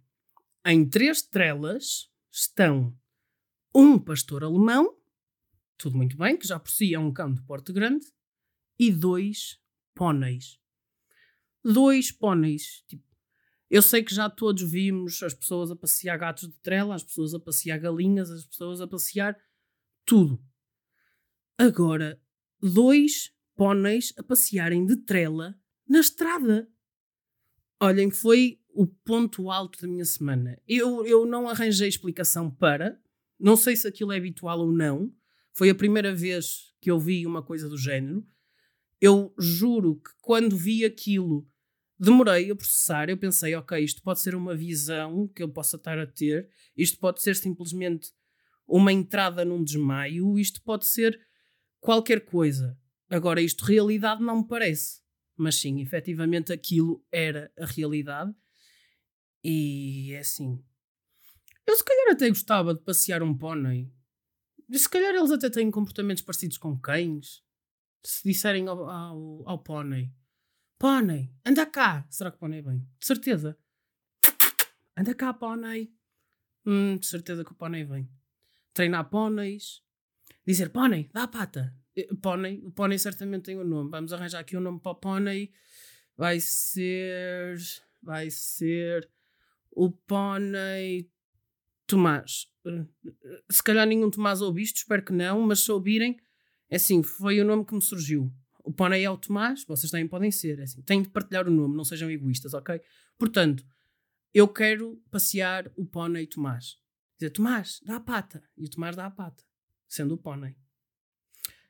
em 0.64 0.88
três 0.88 1.22
trelas 1.22 2.10
estão 2.30 2.96
um 3.74 3.98
pastor 3.98 4.44
alemão, 4.44 4.96
tudo 5.76 5.96
muito 5.96 6.16
bem, 6.16 6.36
que 6.36 6.46
já 6.46 6.58
por 6.58 6.70
si 6.70 6.94
é 6.94 6.98
um 6.98 7.12
cão 7.12 7.32
de 7.32 7.40
porte 7.42 7.72
grande, 7.72 8.06
e 8.78 8.90
dois 8.90 9.60
póneis. 9.98 10.60
Dois 11.64 12.12
póneis, 12.12 12.84
tipo, 12.86 13.04
eu 13.68 13.82
sei 13.82 14.02
que 14.02 14.14
já 14.14 14.30
todos 14.30 14.62
vimos 14.62 15.20
as 15.22 15.34
pessoas 15.34 15.72
a 15.72 15.76
passear 15.76 16.16
gatos 16.16 16.48
de 16.48 16.56
trela, 16.60 16.94
as 16.94 17.02
pessoas 17.02 17.34
a 17.34 17.40
passear 17.40 17.78
galinhas, 17.78 18.30
as 18.30 18.46
pessoas 18.46 18.80
a 18.80 18.86
passear 18.86 19.36
tudo. 20.06 20.40
Agora, 21.58 22.18
dois 22.62 23.34
póneis 23.56 24.14
a 24.16 24.22
passearem 24.22 24.86
de 24.86 24.96
trela 24.98 25.58
na 25.86 25.98
estrada. 25.98 26.70
Olhem, 27.80 28.10
foi 28.10 28.60
o 28.68 28.86
ponto 28.86 29.50
alto 29.50 29.82
da 29.82 29.88
minha 29.88 30.04
semana. 30.04 30.56
Eu, 30.66 31.04
eu 31.04 31.26
não 31.26 31.48
arranjei 31.48 31.88
explicação 31.88 32.48
para, 32.48 32.98
não 33.38 33.56
sei 33.56 33.74
se 33.76 33.88
aquilo 33.88 34.12
é 34.12 34.16
habitual 34.16 34.60
ou 34.60 34.72
não. 34.72 35.12
Foi 35.52 35.68
a 35.68 35.74
primeira 35.74 36.14
vez 36.14 36.72
que 36.80 36.90
eu 36.90 36.98
vi 36.98 37.26
uma 37.26 37.42
coisa 37.42 37.68
do 37.68 37.76
género. 37.76 38.24
Eu 39.00 39.34
juro 39.38 39.96
que 39.96 40.10
quando 40.20 40.56
vi 40.56 40.84
aquilo 40.84 41.46
demorei 41.98 42.50
a 42.50 42.56
processar. 42.56 43.08
Eu 43.08 43.16
pensei, 43.16 43.54
ok, 43.54 43.82
isto 43.82 44.02
pode 44.02 44.20
ser 44.20 44.34
uma 44.34 44.54
visão 44.54 45.26
que 45.28 45.42
eu 45.42 45.48
possa 45.48 45.76
estar 45.76 45.98
a 45.98 46.06
ter, 46.06 46.48
isto 46.76 46.98
pode 46.98 47.20
ser 47.20 47.34
simplesmente 47.34 48.12
uma 48.66 48.92
entrada 48.92 49.44
num 49.44 49.64
desmaio, 49.64 50.38
isto 50.38 50.62
pode 50.62 50.86
ser 50.86 51.18
qualquer 51.80 52.24
coisa. 52.24 52.78
Agora, 53.10 53.40
isto 53.40 53.64
realidade 53.64 54.22
não 54.22 54.42
me 54.42 54.46
parece. 54.46 55.00
Mas 55.36 55.56
sim, 55.56 55.80
efetivamente 55.80 56.52
aquilo 56.52 57.02
era 57.10 57.50
a 57.58 57.64
realidade. 57.64 58.32
E 59.42 60.12
é 60.12 60.18
assim. 60.18 60.62
Eu 61.66 61.76
se 61.76 61.84
calhar 61.84 62.12
até 62.12 62.28
gostava 62.28 62.74
de 62.74 62.82
passear 62.82 63.22
um 63.22 63.36
pônei. 63.36 63.90
Se 64.72 64.88
calhar 64.88 65.14
eles 65.14 65.30
até 65.30 65.48
têm 65.48 65.70
comportamentos 65.70 66.22
parecidos 66.22 66.58
com 66.58 66.78
cães. 66.78 67.42
Se 68.02 68.22
disserem 68.24 68.68
ao, 68.68 68.88
ao, 68.88 69.48
ao 69.48 69.58
pônei 69.58 70.12
Pônei, 70.78 71.28
anda 71.44 71.66
cá. 71.66 72.06
Será 72.08 72.30
que 72.30 72.36
o 72.36 72.40
pônei 72.40 72.62
vem? 72.62 72.78
De 73.00 73.06
certeza. 73.06 73.58
Anda 74.96 75.12
cá, 75.12 75.34
pônei. 75.34 75.92
Hum, 76.64 76.96
de 76.96 77.06
certeza 77.06 77.44
que 77.44 77.50
o 77.50 77.54
pônei 77.54 77.84
vem. 77.84 78.08
Treinar 78.72 79.10
pôneis. 79.10 79.82
Dizer, 80.46 80.70
pônei, 80.70 81.10
dá 81.12 81.24
a 81.24 81.28
pata. 81.28 81.74
Eh, 81.96 82.08
Pônei, 82.22 82.62
o 82.64 82.70
pônei 82.70 82.96
certamente 82.96 83.46
tem 83.46 83.58
um 83.58 83.64
nome. 83.64 83.90
Vamos 83.90 84.12
arranjar 84.12 84.38
aqui 84.38 84.56
um 84.56 84.60
nome 84.60 84.78
para 84.78 84.92
o 84.92 84.94
pônei. 84.94 85.52
Vai 86.16 86.38
ser. 86.38 87.58
Vai 88.00 88.30
ser. 88.30 89.10
O 89.72 89.90
pônei. 89.90 91.10
Tomás. 91.88 92.46
Eh, 92.64 92.84
eh, 93.24 93.42
Se 93.50 93.62
calhar 93.64 93.86
nenhum 93.86 94.10
Tomás 94.10 94.40
ouve 94.40 94.62
isto, 94.62 94.76
espero 94.76 95.04
que 95.04 95.12
não, 95.12 95.40
mas 95.40 95.60
se 95.60 95.72
ouvirem, 95.72 96.20
é 96.70 96.76
assim, 96.76 97.02
foi 97.02 97.40
o 97.40 97.44
nome 97.44 97.64
que 97.64 97.74
me 97.74 97.82
surgiu. 97.82 98.32
O 98.62 98.72
pônei 98.72 99.04
é 99.04 99.10
o 99.10 99.16
Tomás, 99.16 99.64
vocês 99.64 99.90
também 99.90 100.06
podem 100.06 100.30
ser. 100.30 100.58
É 100.58 100.64
assim, 100.64 100.82
têm 100.82 101.02
de 101.02 101.08
partilhar 101.08 101.48
o 101.48 101.50
nome, 101.50 101.76
não 101.76 101.84
sejam 101.84 102.10
egoístas, 102.10 102.52
ok? 102.52 102.80
Portanto, 103.18 103.64
eu 104.34 104.46
quero 104.46 105.02
passear 105.10 105.70
o 105.76 105.86
pônei 105.86 106.26
Tomás. 106.26 106.78
Dizer, 107.18 107.30
Tomás, 107.30 107.80
dá 107.84 107.96
a 107.96 108.00
pata. 108.00 108.42
E 108.56 108.64
o 108.64 108.70
Tomás 108.70 108.94
dá 108.94 109.06
a 109.06 109.10
pata, 109.10 109.42
sendo 109.88 110.14
o 110.14 110.18
pônei. 110.18 110.54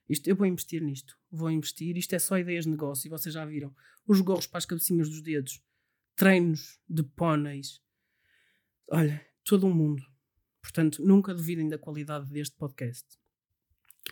Isto, 0.09 0.29
eu 0.29 0.35
vou 0.35 0.47
investir 0.47 0.83
nisto. 0.83 1.17
Vou 1.31 1.51
investir. 1.51 1.97
Isto 1.97 2.15
é 2.15 2.19
só 2.19 2.39
ideias 2.39 2.65
de 2.65 2.71
negócio. 2.71 3.07
E 3.07 3.11
vocês 3.11 3.35
já 3.35 3.45
viram. 3.45 3.75
Os 4.07 4.21
gorros 4.21 4.47
para 4.47 4.59
as 4.59 4.67
cabecinhas 4.67 5.09
dos 5.09 5.23
dedos. 5.23 5.63
Treinos 6.17 6.81
de 6.89 7.03
póneis. 7.03 7.81
Olha, 8.91 9.25
todo 9.45 9.67
um 9.67 9.75
mundo. 9.75 10.03
Portanto, 10.63 11.05
nunca 11.05 11.35
duvidem 11.35 11.69
da 11.69 11.79
qualidade 11.79 12.27
deste 12.31 12.57
podcast. 12.57 13.07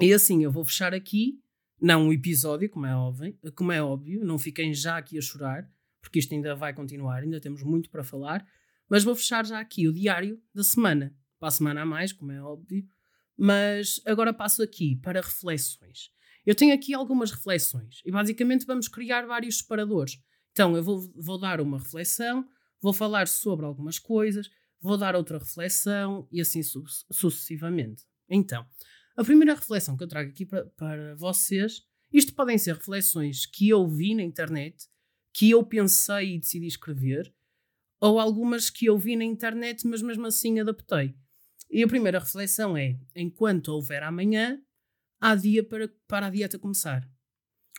E 0.01 0.13
assim, 0.13 0.43
eu 0.45 0.51
vou 0.51 0.65
fechar 0.65 0.95
aqui. 0.95 1.41
Não 1.81 2.09
o 2.09 2.13
episódio, 2.13 2.69
como 2.71 2.87
é 2.87 2.95
óbvio. 2.95 3.39
Como 3.55 3.73
é 3.73 3.83
óbvio. 3.83 4.25
Não 4.25 4.39
fiquem 4.39 4.73
já 4.73 4.97
aqui 4.97 5.19
a 5.19 5.21
chorar. 5.21 5.71
Porque 6.01 6.19
isto 6.19 6.35
ainda 6.35 6.55
vai 6.55 6.73
continuar. 6.73 7.23
Ainda 7.23 7.41
temos 7.41 7.63
muito 7.63 7.91
para 7.91 8.05
falar. 8.05 8.47
Mas 8.89 9.05
vou 9.05 9.15
fechar 9.15 9.45
já 9.45 9.59
aqui 9.59 9.89
o 9.89 9.93
diário 9.93 10.41
da 10.55 10.63
semana. 10.63 11.15
Para 11.39 11.49
a 11.49 11.53
semana 11.53 11.83
a 11.83 11.87
mais, 11.87 12.13
como 12.13 12.33
é 12.33 12.43
óbvio. 12.43 12.87
Mas 13.37 14.01
agora 14.07 14.33
passo 14.33 14.63
aqui 14.63 14.97
para 14.97 15.21
reflexões. 15.21 16.11
Eu 16.47 16.55
tenho 16.55 16.73
aqui 16.73 16.95
algumas 16.95 17.33
reflexões 17.33 18.01
e 18.05 18.11
basicamente 18.13 18.65
vamos 18.65 18.87
criar 18.87 19.27
vários 19.27 19.59
separadores. 19.59 20.19
Então 20.53 20.77
eu 20.77 20.83
vou, 20.83 21.13
vou 21.17 21.39
dar 21.39 21.61
uma 21.61 21.79
reflexão, 21.79 22.49
vou 22.81 22.93
falar 22.93 23.27
sobre 23.27 23.67
algumas 23.67 23.99
coisas, 23.99 24.49
vou 24.81 24.97
dar 24.97 25.17
outra 25.17 25.39
reflexão 25.39 26.29
e 26.31 26.41
assim 26.41 26.63
su 26.63 26.85
sucessivamente. 27.11 28.05
Então, 28.29 28.65
a 29.17 29.25
primeira 29.25 29.55
reflexão 29.55 29.97
que 29.97 30.05
eu 30.05 30.09
trago 30.09 30.31
aqui 30.31 30.45
para, 30.45 30.67
para 30.77 31.15
vocês, 31.17 31.83
isto 32.13 32.35
podem 32.35 32.59
ser 32.59 32.75
reflexões 32.75 33.47
que 33.47 33.69
eu 33.69 33.89
vi 33.89 34.15
na 34.15 34.23
internet, 34.23 34.87
que 35.33 35.51
eu 35.51 35.65
pensei 35.65 36.35
e 36.35 36.39
decidi 36.39 36.67
escrever, 36.67 37.33
ou 38.01 38.21
algumas 38.21 38.69
que 38.71 38.87
eu 38.87 38.99
vi 38.99 39.17
na 39.17 39.25
internet, 39.25 39.87
mas 39.87 40.03
mesmo 40.03 40.27
assim 40.27 40.61
adaptei. 40.61 41.15
E 41.71 41.83
a 41.83 41.89
primeira 41.89 42.19
reflexão 42.19 42.77
é: 42.77 42.99
enquanto 43.15 43.69
houver 43.69 44.03
amanhã, 44.03 44.61
há 45.21 45.35
dia 45.35 45.65
para, 45.65 45.89
para 46.07 46.27
a 46.27 46.31
dieta 46.31 46.59
começar. 46.59 47.09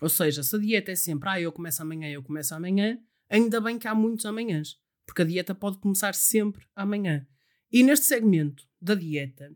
Ou 0.02 0.10
seja, 0.10 0.44
se 0.44 0.56
a 0.56 0.60
dieta 0.60 0.92
é 0.92 0.96
sempre, 0.96 1.30
ah, 1.30 1.42
eu 1.42 1.52
começo 1.52 1.82
amanhã, 1.82 2.10
eu 2.10 2.22
começo 2.22 2.54
amanhã, 2.54 3.00
ainda 3.30 3.62
bem 3.62 3.80
que 3.80 3.88
há 3.88 3.96
muitos 3.96 4.26
amanhãs, 4.26 4.76
porque 5.06 5.22
a 5.22 5.26
dieta 5.26 5.56
pode 5.56 5.80
começar 5.80 6.14
sempre 6.14 6.66
amanhã. 6.76 7.28
E 7.72 7.84
neste 7.84 8.06
segmento 8.06 8.68
da 8.80 8.94
dieta, 8.94 9.56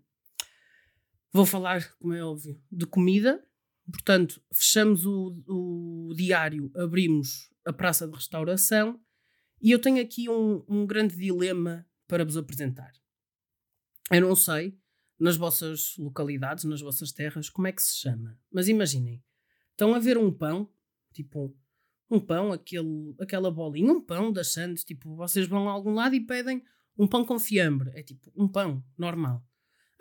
vou 1.31 1.45
falar, 1.45 1.93
como 1.97 2.13
é 2.13 2.23
óbvio, 2.23 2.61
de 2.71 2.85
comida. 2.85 3.43
Portanto, 3.91 4.41
fechamos 4.53 5.05
o, 5.05 5.35
o 5.47 6.13
diário, 6.15 6.71
abrimos 6.75 7.51
a 7.65 7.73
praça 7.73 8.07
de 8.07 8.15
restauração 8.15 8.99
e 9.61 9.71
eu 9.71 9.79
tenho 9.79 10.01
aqui 10.01 10.29
um, 10.29 10.63
um 10.67 10.85
grande 10.85 11.15
dilema 11.15 11.85
para 12.07 12.25
vos 12.25 12.37
apresentar. 12.37 12.91
Eu 14.11 14.21
não 14.21 14.35
sei, 14.35 14.77
nas 15.19 15.37
vossas 15.37 15.95
localidades, 15.97 16.63
nas 16.63 16.81
vossas 16.81 17.11
terras, 17.11 17.49
como 17.49 17.67
é 17.67 17.71
que 17.71 17.81
se 17.81 17.95
chama. 17.95 18.37
Mas 18.51 18.67
imaginem, 18.67 19.23
estão 19.71 19.93
a 19.93 19.99
ver 19.99 20.17
um 20.17 20.31
pão, 20.31 20.69
tipo 21.13 21.55
um 22.09 22.19
pão, 22.19 22.51
aquele, 22.51 23.15
aquela 23.21 23.49
bolinha, 23.49 23.93
um 23.93 24.01
pão 24.01 24.33
das 24.33 24.51
Santos, 24.51 24.83
tipo, 24.83 25.15
vocês 25.15 25.47
vão 25.47 25.69
a 25.69 25.71
algum 25.71 25.93
lado 25.93 26.13
e 26.13 26.19
pedem 26.19 26.61
um 26.97 27.07
pão 27.07 27.23
com 27.23 27.39
fiambre. 27.39 27.89
É 27.93 28.03
tipo 28.03 28.31
um 28.35 28.47
pão 28.47 28.83
normal. 28.97 29.45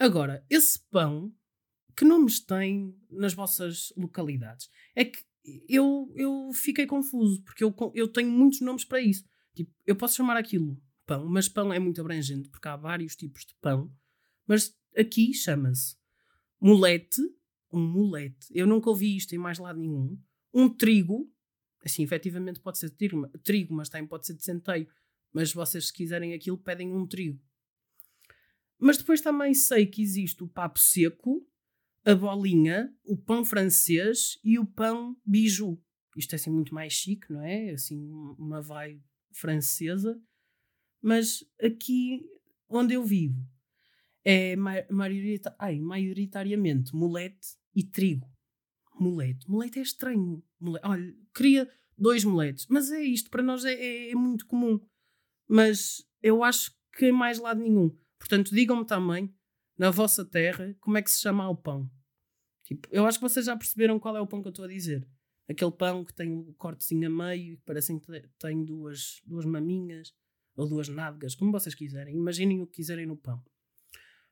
Agora, 0.00 0.42
esse 0.48 0.80
pão, 0.90 1.30
que 1.94 2.06
nomes 2.06 2.40
tem 2.40 2.98
nas 3.10 3.34
vossas 3.34 3.92
localidades? 3.94 4.70
É 4.96 5.04
que 5.04 5.22
eu, 5.68 6.10
eu 6.16 6.50
fiquei 6.54 6.86
confuso, 6.86 7.42
porque 7.42 7.62
eu, 7.62 7.74
eu 7.94 8.08
tenho 8.08 8.30
muitos 8.30 8.62
nomes 8.62 8.82
para 8.82 8.98
isso. 8.98 9.22
Tipo, 9.54 9.70
eu 9.86 9.94
posso 9.94 10.16
chamar 10.16 10.38
aquilo 10.38 10.80
pão, 11.04 11.28
mas 11.28 11.50
pão 11.50 11.70
é 11.70 11.78
muito 11.78 12.00
abrangente, 12.00 12.48
porque 12.48 12.66
há 12.66 12.76
vários 12.76 13.14
tipos 13.14 13.44
de 13.44 13.54
pão. 13.60 13.94
Mas 14.46 14.74
aqui 14.96 15.34
chama-se 15.34 15.96
mulete, 16.58 17.20
um 17.70 17.86
mulete. 17.86 18.46
Eu 18.54 18.66
nunca 18.66 18.88
ouvi 18.88 19.14
isto 19.14 19.34
em 19.34 19.38
mais 19.38 19.58
lado 19.58 19.78
nenhum. 19.78 20.18
Um 20.54 20.66
trigo, 20.66 21.30
assim, 21.84 22.02
efetivamente 22.02 22.58
pode 22.58 22.78
ser 22.78 22.88
trigo, 22.88 23.28
trigo 23.44 23.74
mas 23.74 23.90
também 23.90 24.08
pode 24.08 24.26
ser 24.26 24.32
de 24.32 24.42
centeio. 24.42 24.88
Mas 25.30 25.52
vocês, 25.52 25.88
se 25.88 25.92
quiserem 25.92 26.32
aquilo, 26.32 26.56
pedem 26.56 26.90
um 26.90 27.06
trigo. 27.06 27.38
Mas 28.80 28.96
depois 28.96 29.20
também 29.20 29.52
sei 29.52 29.86
que 29.86 30.02
existe 30.02 30.42
o 30.42 30.48
papo 30.48 30.78
seco, 30.78 31.46
a 32.04 32.14
bolinha, 32.14 32.92
o 33.04 33.16
pão 33.16 33.44
francês 33.44 34.38
e 34.42 34.58
o 34.58 34.64
pão 34.64 35.16
bijou. 35.24 35.80
Isto 36.16 36.32
é 36.32 36.36
assim 36.36 36.50
muito 36.50 36.74
mais 36.74 36.92
chique, 36.92 37.30
não 37.30 37.42
é? 37.42 37.70
Assim, 37.70 38.08
uma 38.38 38.60
vibe 38.60 39.02
francesa. 39.32 40.20
Mas 41.02 41.44
aqui 41.62 42.26
onde 42.68 42.94
eu 42.94 43.04
vivo 43.04 43.46
é 44.24 44.54
maiorita 44.56 45.54
ai, 45.58 45.78
maioritariamente 45.78 46.94
mulete 46.94 47.56
e 47.74 47.82
trigo. 47.82 48.28
Mulete. 48.98 49.48
Mulete 49.48 49.78
é 49.78 49.82
estranho. 49.82 50.42
Mulete. 50.58 50.86
Olha, 50.86 51.16
queria 51.34 51.70
dois 51.96 52.24
moletes. 52.24 52.66
Mas 52.68 52.90
é 52.90 53.02
isto, 53.02 53.30
para 53.30 53.42
nós 53.42 53.64
é, 53.64 53.72
é, 53.72 54.10
é 54.10 54.14
muito 54.14 54.46
comum. 54.46 54.80
Mas 55.48 56.06
eu 56.22 56.44
acho 56.44 56.76
que 56.92 57.06
é 57.06 57.12
mais 57.12 57.38
lado 57.38 57.60
nenhum. 57.60 57.96
Portanto, 58.20 58.54
digam-me 58.54 58.84
também, 58.84 59.34
na 59.76 59.90
vossa 59.90 60.24
terra, 60.24 60.76
como 60.78 60.98
é 60.98 61.02
que 61.02 61.10
se 61.10 61.20
chama 61.20 61.48
o 61.48 61.56
pão. 61.56 61.90
Tipo, 62.64 62.86
eu 62.92 63.06
acho 63.06 63.18
que 63.18 63.28
vocês 63.28 63.46
já 63.46 63.56
perceberam 63.56 63.98
qual 63.98 64.16
é 64.16 64.20
o 64.20 64.26
pão 64.26 64.40
que 64.40 64.46
eu 64.46 64.50
estou 64.50 64.66
a 64.66 64.68
dizer. 64.68 65.04
Aquele 65.48 65.72
pão 65.72 66.04
que 66.04 66.14
tem 66.14 66.32
o 66.32 66.52
cortezinho 66.52 67.08
a 67.08 67.10
meio, 67.10 67.56
que 67.56 67.64
parece 67.64 67.98
que 67.98 68.28
tem 68.38 68.64
duas, 68.64 69.20
duas 69.24 69.44
maminhas 69.44 70.14
ou 70.54 70.68
duas 70.68 70.88
nádegas, 70.88 71.34
como 71.34 71.50
vocês 71.50 71.74
quiserem. 71.74 72.14
Imaginem 72.14 72.60
o 72.60 72.66
que 72.66 72.74
quiserem 72.74 73.06
no 73.06 73.16
pão. 73.16 73.42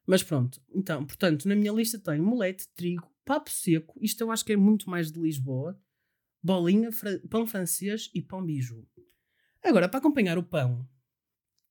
Mas 0.07 0.23
pronto, 0.23 0.63
então, 0.71 1.05
portanto, 1.05 1.49
na 1.49 1.57
minha 1.57 1.73
lista 1.73 1.99
tem 1.99 2.21
molete, 2.21 2.69
trigo, 2.75 3.11
papo 3.25 3.51
seco, 3.51 3.99
isto 4.01 4.23
eu 4.23 4.31
acho 4.31 4.45
que 4.45 4.53
é 4.53 4.57
muito 4.57 4.89
mais 4.89 5.11
de 5.11 5.21
Lisboa, 5.21 5.79
bolinha, 6.43 6.91
pão 7.29 7.47
francês 7.47 8.11
e 8.15 8.23
pão 8.23 8.45
bijou. 8.45 8.89
Agora, 9.63 9.89
para 9.89 9.99
acompanhar 9.99 10.39
o 10.39 10.43
pão, 10.43 10.89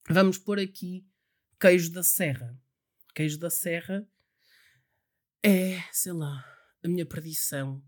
vamos 0.10 0.38
pôr 0.38 0.60
aqui 0.60 1.08
queijo 1.60 1.92
da 1.92 2.04
serra. 2.04 2.60
Queijo 3.16 3.40
da 3.40 3.50
serra 3.50 4.08
é, 5.44 5.82
sei 5.92 6.12
lá, 6.12 6.46
a 6.84 6.88
minha 6.88 7.06
perdição. 7.06 7.84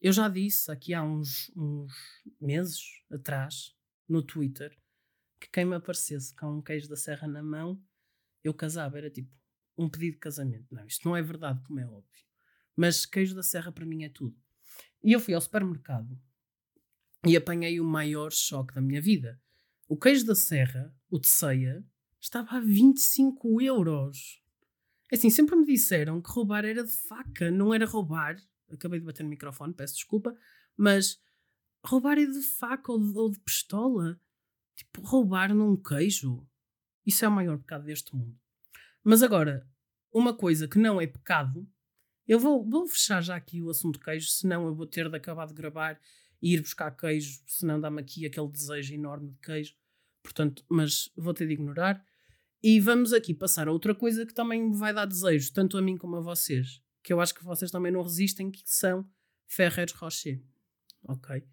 Eu 0.00 0.12
já 0.12 0.28
disse 0.28 0.70
aqui 0.70 0.94
há 0.94 1.02
uns, 1.02 1.50
uns 1.56 1.92
meses 2.40 2.80
atrás, 3.10 3.74
no 4.08 4.22
Twitter, 4.22 4.76
que 5.40 5.48
quem 5.48 5.64
me 5.64 5.76
aparecesse 5.76 6.34
com 6.34 6.58
um 6.58 6.62
queijo 6.62 6.88
da 6.88 6.96
serra 6.96 7.28
na 7.28 7.42
mão, 7.42 7.80
eu 8.42 8.52
casava. 8.52 8.98
Era 8.98 9.10
tipo 9.10 9.30
um 9.76 9.88
pedido 9.88 10.14
de 10.14 10.18
casamento. 10.18 10.66
Não, 10.74 10.86
isto 10.86 11.06
não 11.08 11.16
é 11.16 11.22
verdade, 11.22 11.60
como 11.62 11.78
é 11.78 11.86
óbvio. 11.86 12.24
Mas 12.74 13.06
queijo 13.06 13.34
da 13.34 13.42
serra 13.42 13.70
para 13.70 13.86
mim 13.86 14.04
é 14.04 14.08
tudo. 14.08 14.36
E 15.02 15.12
eu 15.12 15.20
fui 15.20 15.34
ao 15.34 15.40
supermercado 15.40 16.20
e 17.26 17.36
apanhei 17.36 17.78
o 17.80 17.84
maior 17.84 18.32
choque 18.32 18.74
da 18.74 18.80
minha 18.80 19.00
vida. 19.00 19.40
O 19.88 19.96
queijo 19.96 20.24
da 20.24 20.34
serra, 20.34 20.94
o 21.10 21.18
de 21.18 21.28
ceia, 21.28 21.84
estava 22.22 22.56
a 22.56 22.60
25 22.60 23.60
euros. 23.60 24.40
É 25.10 25.16
Assim, 25.16 25.28
sempre 25.28 25.56
me 25.56 25.66
disseram 25.66 26.22
que 26.22 26.30
roubar 26.30 26.64
era 26.64 26.84
de 26.84 26.90
faca, 26.90 27.50
não 27.50 27.74
era 27.74 27.84
roubar. 27.84 28.40
Acabei 28.70 29.00
de 29.00 29.04
bater 29.04 29.22
no 29.22 29.28
microfone, 29.28 29.74
peço 29.74 29.94
desculpa, 29.94 30.34
mas 30.76 31.20
roubar 31.84 32.18
é 32.18 32.24
de 32.24 32.40
faca 32.40 32.92
ou 32.92 32.98
de, 32.98 33.18
ou 33.18 33.30
de 33.30 33.40
pistola. 33.40 34.18
Tipo, 34.74 35.02
roubar 35.02 35.52
num 35.54 35.76
queijo. 35.76 36.46
Isso 37.04 37.24
é 37.24 37.28
o 37.28 37.32
maior 37.32 37.58
pecado 37.58 37.84
deste 37.84 38.14
mundo. 38.14 38.38
Mas 39.04 39.22
agora, 39.22 39.68
uma 40.12 40.32
coisa 40.32 40.68
que 40.68 40.78
não 40.78 41.00
é 41.00 41.06
pecado, 41.06 41.68
eu 42.26 42.38
vou, 42.38 42.64
vou 42.64 42.86
fechar 42.86 43.20
já 43.20 43.34
aqui 43.34 43.60
o 43.60 43.68
assunto 43.68 43.98
queijo, 43.98 44.28
senão 44.28 44.66
eu 44.66 44.74
vou 44.74 44.86
ter 44.86 45.10
de 45.10 45.16
acabar 45.16 45.46
de 45.46 45.54
gravar 45.54 46.00
e 46.40 46.54
ir 46.54 46.60
buscar 46.60 46.90
queijo, 46.92 47.42
senão 47.46 47.80
dá-me 47.80 48.00
aqui 48.00 48.24
aquele 48.24 48.48
desejo 48.48 48.94
enorme 48.94 49.32
de 49.32 49.38
queijo. 49.40 49.74
Portanto, 50.22 50.64
mas 50.68 51.10
vou 51.16 51.34
ter 51.34 51.46
de 51.46 51.54
ignorar. 51.54 52.02
E 52.62 52.78
vamos 52.78 53.12
aqui 53.12 53.34
passar 53.34 53.66
a 53.66 53.72
outra 53.72 53.94
coisa 53.94 54.24
que 54.24 54.32
também 54.32 54.62
me 54.62 54.76
vai 54.76 54.94
dar 54.94 55.04
desejo, 55.04 55.52
tanto 55.52 55.76
a 55.76 55.82
mim 55.82 55.96
como 55.96 56.16
a 56.16 56.20
vocês, 56.20 56.80
que 57.02 57.12
eu 57.12 57.20
acho 57.20 57.34
que 57.34 57.42
vocês 57.42 57.70
também 57.70 57.90
não 57.90 58.02
resistem, 58.02 58.50
que 58.50 58.62
são 58.64 59.04
Ferreiros 59.46 59.94
Rocher. 59.94 60.40
Ok? 61.04 61.44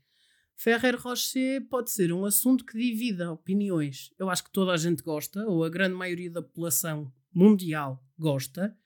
Ferrer 0.56 1.02
Rocher 1.02 1.68
pode 1.68 1.90
ser 1.90 2.12
um 2.14 2.26
assunto 2.26 2.66
que 2.66 2.78
divida 2.78 3.32
opiniões. 3.32 4.14
Eu 4.20 4.30
acho 4.30 4.44
que 4.44 4.52
toda 4.52 4.72
a 4.72 4.78
gente 4.78 5.02
gosta, 5.02 5.48
ou 5.48 5.64
a 5.64 5.70
grande 5.70 5.96
maioria 5.96 6.30
da 6.30 6.44
população 6.44 7.12
mundial 7.34 8.06
gosta, 8.18 8.78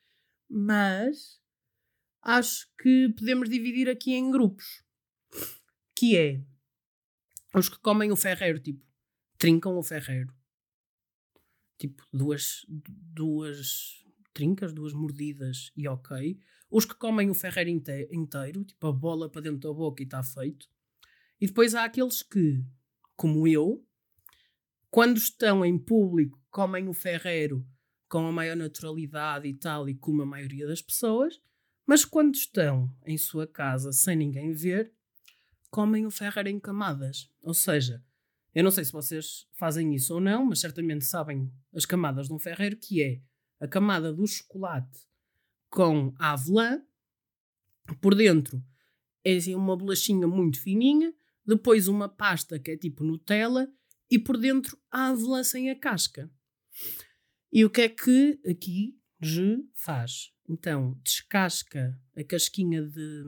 mas 0.48 1.42
acho 2.22 2.72
que 2.82 3.10
podemos 3.18 3.50
dividir 3.50 3.90
aqui 3.90 4.14
em 4.14 4.32
grupos. 4.32 4.84
Que 5.96 6.16
é 6.16 6.42
os 7.54 7.68
que 7.68 7.80
comem 7.80 8.12
o 8.12 8.16
ferreiro, 8.16 8.60
tipo, 8.60 8.86
trincam 9.38 9.78
o 9.78 9.84
ferreiro. 9.84 10.34
Tipo, 11.84 12.08
duas, 12.14 12.66
duas 12.70 14.06
trincas, 14.34 14.72
duas 14.72 14.94
mordidas 14.94 15.70
e 15.76 15.86
ok. 15.86 16.40
Os 16.72 16.86
que 16.86 16.96
comem 16.96 17.30
o 17.30 17.34
ferreiro 17.34 17.70
inteiro, 17.70 18.64
tipo, 18.64 18.88
a 18.88 18.92
bola 18.94 19.30
para 19.30 19.42
dentro 19.42 19.60
da 19.60 19.74
boca 19.74 20.02
e 20.02 20.06
está 20.06 20.24
feito. 20.24 20.70
E 21.42 21.46
depois 21.46 21.76
há 21.76 21.84
aqueles 21.84 22.24
que, 22.24 22.64
como 23.18 23.46
eu, 23.46 23.86
quando 24.90 25.18
estão 25.18 25.66
em 25.66 25.78
público, 25.78 26.42
comem 26.50 26.88
o 26.88 26.94
ferreiro 26.94 27.68
com 28.08 28.26
a 28.28 28.32
maior 28.32 28.56
naturalidade 28.56 29.46
e 29.46 29.54
tal, 29.54 29.90
e 29.90 29.94
como 29.94 30.22
a 30.22 30.26
maioria 30.26 30.66
das 30.66 30.82
pessoas, 30.82 31.42
mas 31.86 32.06
quando 32.06 32.34
estão 32.34 32.90
em 33.06 33.18
sua 33.18 33.46
casa 33.46 33.92
sem 33.92 34.16
ninguém 34.16 34.54
ver, 34.54 34.94
comem 35.70 36.06
o 36.06 36.12
ferreiro 36.12 36.48
em 36.48 36.62
camadas. 36.62 37.30
Ou 37.42 37.54
seja, 37.54 38.02
eu 38.54 38.64
não 38.64 38.72
sei 38.72 38.86
se 38.86 38.92
vocês 38.92 39.48
fazem 39.54 39.94
isso 39.96 40.14
ou 40.14 40.22
não, 40.22 40.46
mas 40.46 40.60
certamente 40.60 41.06
sabem 41.06 41.52
as 41.74 41.86
camadas 41.86 42.28
de 42.28 42.34
um 42.34 42.40
ferreiro, 42.40 42.78
que 42.78 43.02
é 43.02 43.22
a 43.60 43.68
camada 43.68 44.14
do 44.14 44.26
chocolate 44.28 45.00
com 45.70 46.14
a 46.20 46.34
avelã, 46.34 46.82
por 48.00 48.16
dentro 48.16 48.64
é 49.24 49.36
assim 49.36 49.56
uma 49.56 49.76
bolachinha 49.76 50.28
muito 50.28 50.62
fininha, 50.62 51.14
depois 51.46 51.88
uma 51.88 52.10
pasta 52.10 52.60
que 52.60 52.72
é 52.72 52.78
tipo 52.78 53.04
Nutella 53.04 53.72
e 54.10 54.20
por 54.20 54.38
dentro 54.38 54.78
a 54.92 55.08
avelã 55.08 55.44
sem 55.44 55.70
a 55.70 55.80
casca. 55.80 56.30
E 57.52 57.64
o 57.64 57.70
que 57.70 57.82
é 57.82 57.90
que 57.90 58.40
aqui 58.48 58.98
G 59.22 59.64
faz? 59.74 60.32
Então, 60.48 61.00
descasca 61.04 62.00
a 62.16 62.24
casquinha 62.24 62.84
de, 62.84 63.24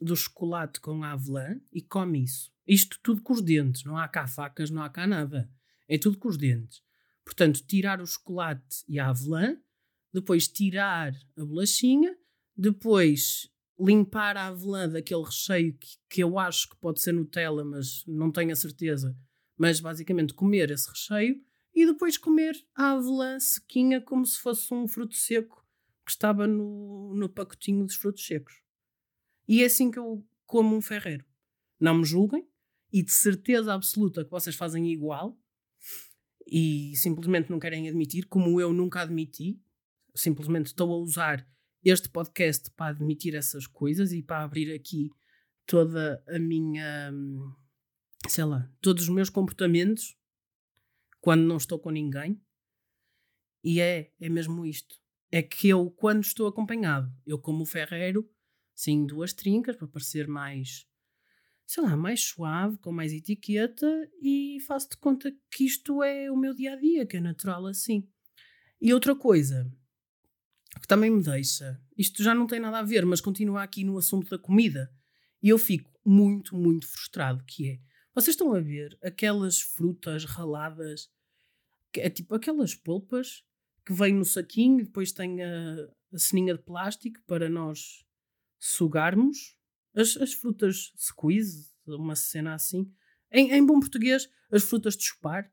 do 0.00 0.16
chocolate 0.16 0.80
com 0.80 1.02
a 1.02 1.12
avelã 1.12 1.60
e 1.72 1.82
come 1.82 2.24
isso. 2.24 2.51
Isto 2.66 2.98
tudo 3.02 3.22
com 3.22 3.32
os 3.32 3.42
dentes, 3.42 3.84
não 3.84 3.96
há 3.96 4.06
cá 4.08 4.26
facas, 4.26 4.70
não 4.70 4.82
há 4.82 4.88
cá 4.88 5.06
nada. 5.06 5.50
É 5.88 5.98
tudo 5.98 6.18
com 6.18 6.28
os 6.28 6.36
dentes. 6.36 6.82
Portanto, 7.24 7.64
tirar 7.66 8.00
o 8.00 8.06
chocolate 8.06 8.84
e 8.88 8.98
a 8.98 9.08
avelã, 9.08 9.56
depois 10.12 10.48
tirar 10.48 11.12
a 11.36 11.44
bolachinha, 11.44 12.16
depois 12.56 13.50
limpar 13.78 14.36
a 14.36 14.48
avelã 14.48 14.88
daquele 14.88 15.24
recheio 15.24 15.74
que, 15.74 15.96
que 16.08 16.22
eu 16.22 16.38
acho 16.38 16.68
que 16.68 16.76
pode 16.76 17.00
ser 17.00 17.12
Nutella, 17.12 17.64
mas 17.64 18.04
não 18.06 18.30
tenho 18.30 18.52
a 18.52 18.56
certeza. 18.56 19.16
Mas 19.56 19.80
basicamente 19.80 20.34
comer 20.34 20.70
esse 20.70 20.88
recheio 20.88 21.42
e 21.74 21.86
depois 21.86 22.18
comer 22.18 22.54
a 22.74 22.92
avelã 22.92 23.38
sequinha 23.40 24.00
como 24.00 24.26
se 24.26 24.38
fosse 24.38 24.72
um 24.72 24.86
fruto 24.86 25.16
seco 25.16 25.66
que 26.04 26.10
estava 26.10 26.46
no, 26.46 27.14
no 27.14 27.28
pacotinho 27.28 27.84
dos 27.84 27.96
frutos 27.96 28.24
secos. 28.26 28.62
E 29.48 29.62
é 29.62 29.66
assim 29.66 29.90
que 29.90 29.98
eu 29.98 30.24
como 30.46 30.76
um 30.76 30.82
ferreiro. 30.82 31.24
Não 31.80 31.94
me 31.96 32.04
julguem 32.04 32.46
e 32.92 33.02
de 33.02 33.10
certeza 33.10 33.72
absoluta 33.72 34.24
que 34.24 34.30
vocês 34.30 34.54
fazem 34.54 34.92
igual 34.92 35.38
e 36.46 36.94
simplesmente 36.96 37.50
não 37.50 37.58
querem 37.58 37.88
admitir, 37.88 38.26
como 38.26 38.60
eu 38.60 38.72
nunca 38.72 39.00
admiti. 39.00 39.58
Simplesmente 40.14 40.66
estou 40.66 40.92
a 40.92 40.98
usar 40.98 41.48
este 41.82 42.08
podcast 42.10 42.70
para 42.72 42.90
admitir 42.90 43.34
essas 43.34 43.66
coisas 43.66 44.12
e 44.12 44.22
para 44.22 44.44
abrir 44.44 44.72
aqui 44.74 45.08
toda 45.64 46.22
a 46.28 46.38
minha, 46.38 47.10
sei 48.28 48.44
lá, 48.44 48.70
todos 48.80 49.04
os 49.04 49.08
meus 49.08 49.30
comportamentos 49.30 50.14
quando 51.20 51.44
não 51.44 51.56
estou 51.56 51.78
com 51.78 51.90
ninguém. 51.90 52.38
E 53.64 53.80
é, 53.80 54.12
é 54.20 54.28
mesmo 54.28 54.66
isto. 54.66 55.00
É 55.30 55.40
que 55.40 55.68
eu, 55.68 55.90
quando 55.90 56.22
estou 56.22 56.46
acompanhado, 56.46 57.10
eu 57.24 57.38
como 57.38 57.64
ferreiro, 57.64 58.28
sim, 58.74 59.06
duas 59.06 59.32
trincas 59.32 59.76
para 59.76 59.88
parecer 59.88 60.28
mais 60.28 60.86
sei 61.66 61.82
lá, 61.82 61.96
mais 61.96 62.22
suave, 62.22 62.78
com 62.78 62.92
mais 62.92 63.12
etiqueta 63.12 63.86
e 64.20 64.58
faço 64.66 64.90
de 64.90 64.96
conta 64.96 65.34
que 65.50 65.64
isto 65.64 66.02
é 66.02 66.30
o 66.30 66.36
meu 66.36 66.54
dia 66.54 66.74
a 66.74 66.76
dia, 66.76 67.06
que 67.06 67.16
é 67.16 67.20
natural 67.20 67.66
assim. 67.66 68.08
E 68.80 68.92
outra 68.92 69.14
coisa 69.14 69.70
que 70.80 70.88
também 70.88 71.10
me 71.10 71.22
deixa, 71.22 71.80
isto 71.96 72.22
já 72.22 72.34
não 72.34 72.46
tem 72.46 72.58
nada 72.58 72.78
a 72.78 72.82
ver, 72.82 73.04
mas 73.04 73.20
continua 73.20 73.62
aqui 73.62 73.84
no 73.84 73.98
assunto 73.98 74.30
da 74.30 74.38
comida, 74.38 74.90
e 75.42 75.48
eu 75.48 75.58
fico 75.58 75.90
muito, 76.04 76.56
muito 76.56 76.86
frustrado, 76.86 77.44
que 77.44 77.68
é, 77.68 77.80
vocês 78.14 78.34
estão 78.34 78.54
a 78.54 78.60
ver 78.60 78.98
aquelas 79.02 79.60
frutas 79.60 80.24
raladas, 80.24 81.10
que 81.92 82.00
é 82.00 82.08
tipo 82.08 82.34
aquelas 82.34 82.74
polpas 82.74 83.44
que 83.84 83.92
vêm 83.92 84.14
no 84.14 84.24
saquinho 84.24 84.84
depois 84.84 85.12
tem 85.12 85.42
a, 85.42 85.74
a 86.12 86.16
de 86.16 86.58
plástico 86.58 87.20
para 87.26 87.48
nós 87.48 88.04
sugarmos 88.58 89.56
as, 89.94 90.16
as 90.16 90.32
frutas 90.32 90.92
squeeze, 90.96 91.70
uma 91.86 92.16
cena 92.16 92.54
assim. 92.54 92.90
Em, 93.30 93.52
em 93.52 93.64
bom 93.64 93.80
português, 93.80 94.28
as 94.50 94.62
frutas 94.62 94.96
de 94.96 95.04
chupar. 95.04 95.50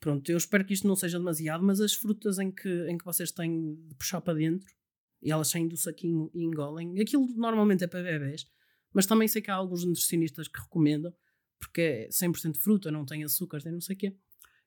Pronto, 0.00 0.28
eu 0.30 0.36
espero 0.36 0.64
que 0.64 0.74
isto 0.74 0.86
não 0.86 0.94
seja 0.94 1.18
demasiado, 1.18 1.64
mas 1.64 1.80
as 1.80 1.92
frutas 1.92 2.38
em 2.38 2.50
que, 2.50 2.86
em 2.88 2.96
que 2.96 3.04
vocês 3.04 3.32
têm 3.32 3.74
de 3.74 3.94
puxar 3.96 4.20
para 4.20 4.34
dentro 4.34 4.72
e 5.20 5.32
elas 5.32 5.48
saem 5.48 5.66
do 5.66 5.76
saquinho 5.76 6.30
e 6.32 6.44
engolem, 6.44 7.00
aquilo 7.00 7.26
normalmente 7.34 7.82
é 7.82 7.86
para 7.88 8.02
bebés, 8.02 8.46
mas 8.92 9.06
também 9.06 9.26
sei 9.26 9.42
que 9.42 9.50
há 9.50 9.54
alguns 9.54 9.84
nutricionistas 9.84 10.46
que 10.46 10.60
recomendam, 10.60 11.12
porque 11.58 11.80
é 11.80 12.08
100% 12.08 12.56
fruta, 12.56 12.90
não 12.90 13.04
tem 13.04 13.24
açúcar, 13.24 13.60
tem 13.60 13.72
não 13.72 13.80
sei 13.80 13.96
o 13.96 13.98
quê. 13.98 14.16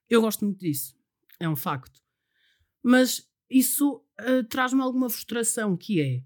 Eu 0.08 0.20
gosto 0.20 0.44
muito 0.44 0.60
disso, 0.60 0.94
é 1.40 1.48
um 1.48 1.56
facto. 1.56 2.02
Mas 2.82 3.26
isso 3.48 4.04
uh, 4.20 4.44
traz-me 4.44 4.82
alguma 4.82 5.08
frustração, 5.08 5.76
que 5.76 6.00
é 6.00 6.22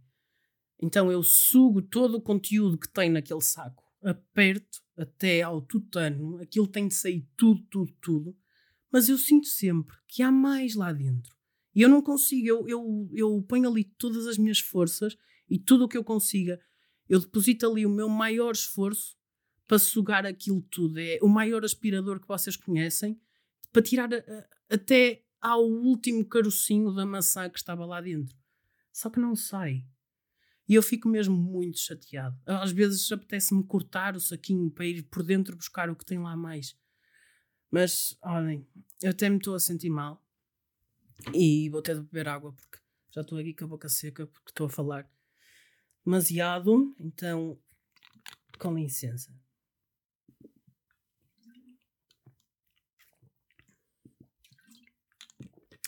então 0.80 1.10
eu 1.10 1.22
sugo 1.22 1.80
todo 1.82 2.16
o 2.16 2.20
conteúdo 2.20 2.78
que 2.78 2.88
tem 2.88 3.10
naquele 3.10 3.40
saco, 3.40 3.84
aperto 4.02 4.82
até 4.96 5.42
ao 5.42 5.60
tutano, 5.60 6.38
aquilo 6.40 6.66
tem 6.66 6.88
de 6.88 6.94
sair 6.94 7.26
tudo, 7.36 7.62
tudo, 7.70 7.92
tudo, 8.00 8.36
mas 8.90 9.08
eu 9.08 9.18
sinto 9.18 9.46
sempre 9.46 9.96
que 10.08 10.22
há 10.22 10.30
mais 10.30 10.74
lá 10.74 10.92
dentro. 10.92 11.34
E 11.74 11.82
eu 11.82 11.88
não 11.88 12.00
consigo, 12.00 12.46
eu, 12.46 12.68
eu, 12.68 13.10
eu 13.12 13.42
ponho 13.42 13.68
ali 13.68 13.84
todas 13.84 14.26
as 14.26 14.38
minhas 14.38 14.58
forças 14.58 15.16
e 15.48 15.58
tudo 15.58 15.84
o 15.84 15.88
que 15.88 15.96
eu 15.96 16.04
consiga, 16.04 16.60
eu 17.08 17.20
deposito 17.20 17.70
ali 17.70 17.84
o 17.84 17.90
meu 17.90 18.08
maior 18.08 18.52
esforço 18.52 19.16
para 19.66 19.78
sugar 19.78 20.24
aquilo 20.24 20.62
tudo. 20.62 20.98
É 20.98 21.18
o 21.20 21.28
maior 21.28 21.64
aspirador 21.64 22.20
que 22.20 22.28
vocês 22.28 22.56
conhecem, 22.56 23.20
para 23.72 23.82
tirar 23.82 24.12
a, 24.12 24.16
a, 24.16 24.74
até 24.74 25.22
ao 25.40 25.62
último 25.64 26.24
carocinho 26.24 26.94
da 26.94 27.04
maçã 27.04 27.48
que 27.50 27.58
estava 27.58 27.84
lá 27.84 28.00
dentro. 28.00 28.36
Só 28.92 29.10
que 29.10 29.20
não 29.20 29.36
sai. 29.36 29.84
E 30.68 30.74
eu 30.74 30.82
fico 30.82 31.08
mesmo 31.08 31.36
muito 31.36 31.78
chateado. 31.78 32.36
Às 32.44 32.72
vezes 32.72 33.10
apetece-me 33.12 33.62
cortar 33.64 34.16
o 34.16 34.20
saquinho 34.20 34.70
para 34.70 34.84
ir 34.84 35.02
por 35.04 35.22
dentro 35.22 35.56
buscar 35.56 35.88
o 35.88 35.94
que 35.94 36.04
tem 36.04 36.18
lá 36.18 36.36
mais. 36.36 36.76
Mas, 37.70 38.16
olhem, 38.22 38.66
eu 39.00 39.10
até 39.10 39.28
me 39.28 39.36
estou 39.36 39.54
a 39.54 39.60
sentir 39.60 39.90
mal. 39.90 40.24
E 41.32 41.68
vou 41.70 41.80
ter 41.82 41.94
de 41.94 42.02
beber 42.02 42.28
água 42.28 42.52
porque 42.52 42.78
já 43.10 43.20
estou 43.20 43.38
aqui 43.38 43.54
com 43.54 43.64
a 43.64 43.68
boca 43.68 43.88
seca 43.88 44.26
porque 44.26 44.50
estou 44.50 44.66
a 44.66 44.70
falar 44.70 45.08
demasiado. 46.04 46.94
Então, 46.98 47.58
com 48.58 48.74
licença. 48.74 49.32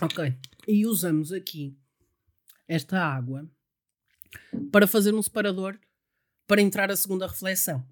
Ok. 0.00 0.38
E 0.68 0.86
usamos 0.86 1.32
aqui 1.32 1.76
esta 2.68 3.00
água 3.00 3.50
para 4.70 4.86
fazer 4.86 5.14
um 5.14 5.22
separador 5.22 5.78
para 6.46 6.62
entrar 6.62 6.90
a 6.90 6.96
segunda 6.96 7.26
reflexão. 7.26 7.86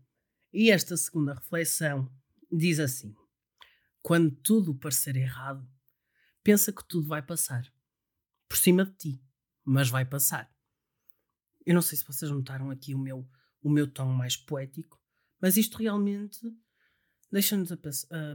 E 0.53 0.71
esta 0.71 0.97
segunda 0.97 1.35
reflexão 1.35 2.11
diz 2.51 2.79
assim: 2.79 3.15
Quando 4.03 4.31
tudo 4.31 4.75
parecer 4.75 5.17
errado, 5.17 5.69
pensa 6.43 6.73
que 6.73 6.87
tudo 6.87 7.09
vai 7.09 7.23
passar 7.23 7.71
por 8.49 8.57
cima 8.57 8.85
de 8.85 8.93
ti, 8.93 9.23
mas 9.65 9.89
vai 9.89 10.05
passar. 10.05 10.51
Eu 11.65 11.75
não 11.75 11.83
sei 11.83 11.99
se 11.99 12.05
vocês 12.05 12.31
notaram 12.31 12.71
aqui 12.71 12.95
o 12.95 12.99
meu, 12.99 13.29
o 13.61 13.69
meu 13.69 13.91
tom 13.91 14.07
mais 14.07 14.37
poético, 14.37 15.01
mas 15.41 15.57
isto 15.57 15.79
realmente 15.79 16.41
deixa-nos 17.31 17.73
a, 17.73 17.77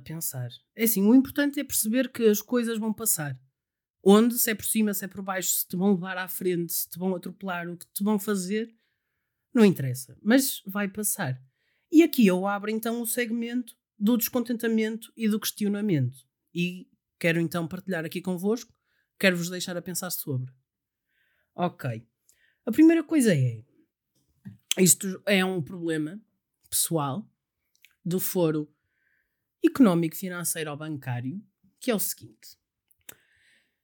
pensar. 0.04 0.50
É 0.76 0.84
assim, 0.84 1.02
o 1.04 1.16
importante 1.16 1.60
é 1.60 1.64
perceber 1.64 2.12
que 2.12 2.24
as 2.28 2.42
coisas 2.42 2.78
vão 2.78 2.94
passar. 2.94 3.40
Onde, 4.04 4.40
se 4.40 4.52
é 4.52 4.56
por 4.56 4.66
cima, 4.66 4.94
se 4.94 5.06
é 5.06 5.08
por 5.08 5.22
baixo, 5.22 5.50
se 5.50 5.68
te 5.68 5.76
vão 5.76 5.92
levar 5.92 6.18
à 6.18 6.28
frente, 6.28 6.74
se 6.74 6.90
te 6.90 6.98
vão 6.98 7.16
atropelar, 7.16 7.70
o 7.70 7.78
que 7.78 7.86
te 7.88 8.04
vão 8.04 8.18
fazer, 8.18 8.74
não 9.54 9.64
interessa. 9.64 10.18
Mas 10.22 10.62
vai 10.66 10.88
passar. 10.88 11.42
E 11.92 12.02
aqui 12.02 12.26
eu 12.26 12.48
abro 12.48 12.72
então 12.72 13.02
o 13.02 13.06
segmento 13.06 13.76
do 14.00 14.18
descontentamento 14.18 15.12
e 15.16 15.28
do 15.28 15.40
questionamento. 15.40 16.26
E 16.54 16.90
quero 17.20 17.40
então 17.40 17.68
partilhar 17.68 18.04
aqui 18.04 18.22
convosco, 18.22 18.74
quero-vos 19.20 19.50
deixar 19.50 19.78
a 19.78 19.82
pensar 19.82 20.10
sobre. 20.10 20.52
Ok. 21.54 22.04
A 22.66 22.72
primeira 22.72 23.04
coisa 23.04 23.36
é: 23.36 23.64
isto 24.80 25.22
é 25.26 25.44
um 25.46 25.62
problema 25.62 26.20
pessoal 26.70 27.30
do 28.04 28.20
foro 28.20 28.74
económico, 29.64 30.16
financeiro 30.16 30.72
ou 30.72 30.78
bancário, 30.78 31.44
que 31.80 31.92
é 31.92 31.96
o 31.96 32.00
seguinte. 32.00 32.58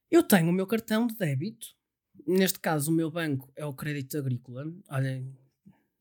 Eu 0.10 0.24
tenho 0.24 0.50
o 0.50 0.54
meu 0.54 0.66
cartão 0.66 1.06
de 1.06 1.16
débito, 1.16 1.68
neste 2.26 2.60
caso 2.60 2.92
o 2.92 2.94
meu 2.94 3.12
banco 3.12 3.52
é 3.56 3.66
o 3.66 3.74
Crédito 3.74 4.18
Agrícola. 4.18 4.66
Olhem, 4.90 5.36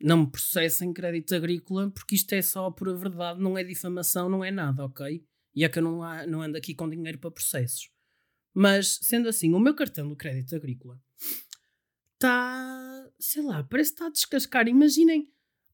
não 0.01 0.19
me 0.19 0.31
processem 0.31 0.93
crédito 0.93 1.35
agrícola, 1.35 1.91
porque 1.91 2.15
isto 2.15 2.33
é 2.33 2.43
só 2.43 2.71
por 2.71 2.89
a 2.89 2.95
verdade, 2.95 3.41
não 3.41 3.57
é 3.57 3.65
difamação, 3.65 4.29
não 4.29 4.45
é 4.45 4.51
nada, 4.51 4.85
ok? 4.85 5.25
E 5.55 5.65
é 5.65 5.69
que 5.69 5.79
eu 5.79 5.83
não, 5.83 6.03
há, 6.03 6.27
não 6.27 6.43
ando 6.43 6.57
aqui 6.57 6.75
com 6.75 6.89
dinheiro 6.89 7.19
para 7.19 7.31
processos. 7.31 7.91
Mas, 8.53 8.99
sendo 9.03 9.29
assim, 9.29 9.53
o 9.55 9.59
meu 9.59 9.75
cartão 9.75 10.09
do 10.09 10.17
crédito 10.17 10.55
agrícola 10.55 11.01
está, 12.15 13.11
sei 13.19 13.43
lá, 13.43 13.63
parece 13.65 13.91
que 13.91 13.95
está 13.95 14.07
a 14.07 14.11
descascar. 14.11 14.69
Imaginem 14.69 15.31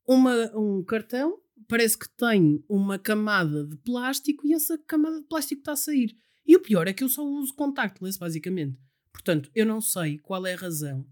uma, 0.06 0.56
um 0.56 0.82
cartão, 0.84 1.40
parece 1.68 1.98
que 1.98 2.08
tem 2.16 2.64
uma 2.68 2.98
camada 2.98 3.64
de 3.64 3.76
plástico 3.76 4.46
e 4.46 4.52
essa 4.52 4.78
camada 4.78 5.20
de 5.20 5.26
plástico 5.26 5.60
está 5.60 5.72
a 5.72 5.76
sair. 5.76 6.16
E 6.46 6.56
o 6.56 6.60
pior 6.60 6.88
é 6.88 6.92
que 6.92 7.04
eu 7.04 7.08
só 7.08 7.24
uso 7.24 7.54
contactless, 7.54 8.18
basicamente. 8.18 8.78
Portanto, 9.12 9.50
eu 9.54 9.66
não 9.66 9.80
sei 9.80 10.18
qual 10.18 10.46
é 10.46 10.54
a 10.54 10.58
razão 10.58 11.06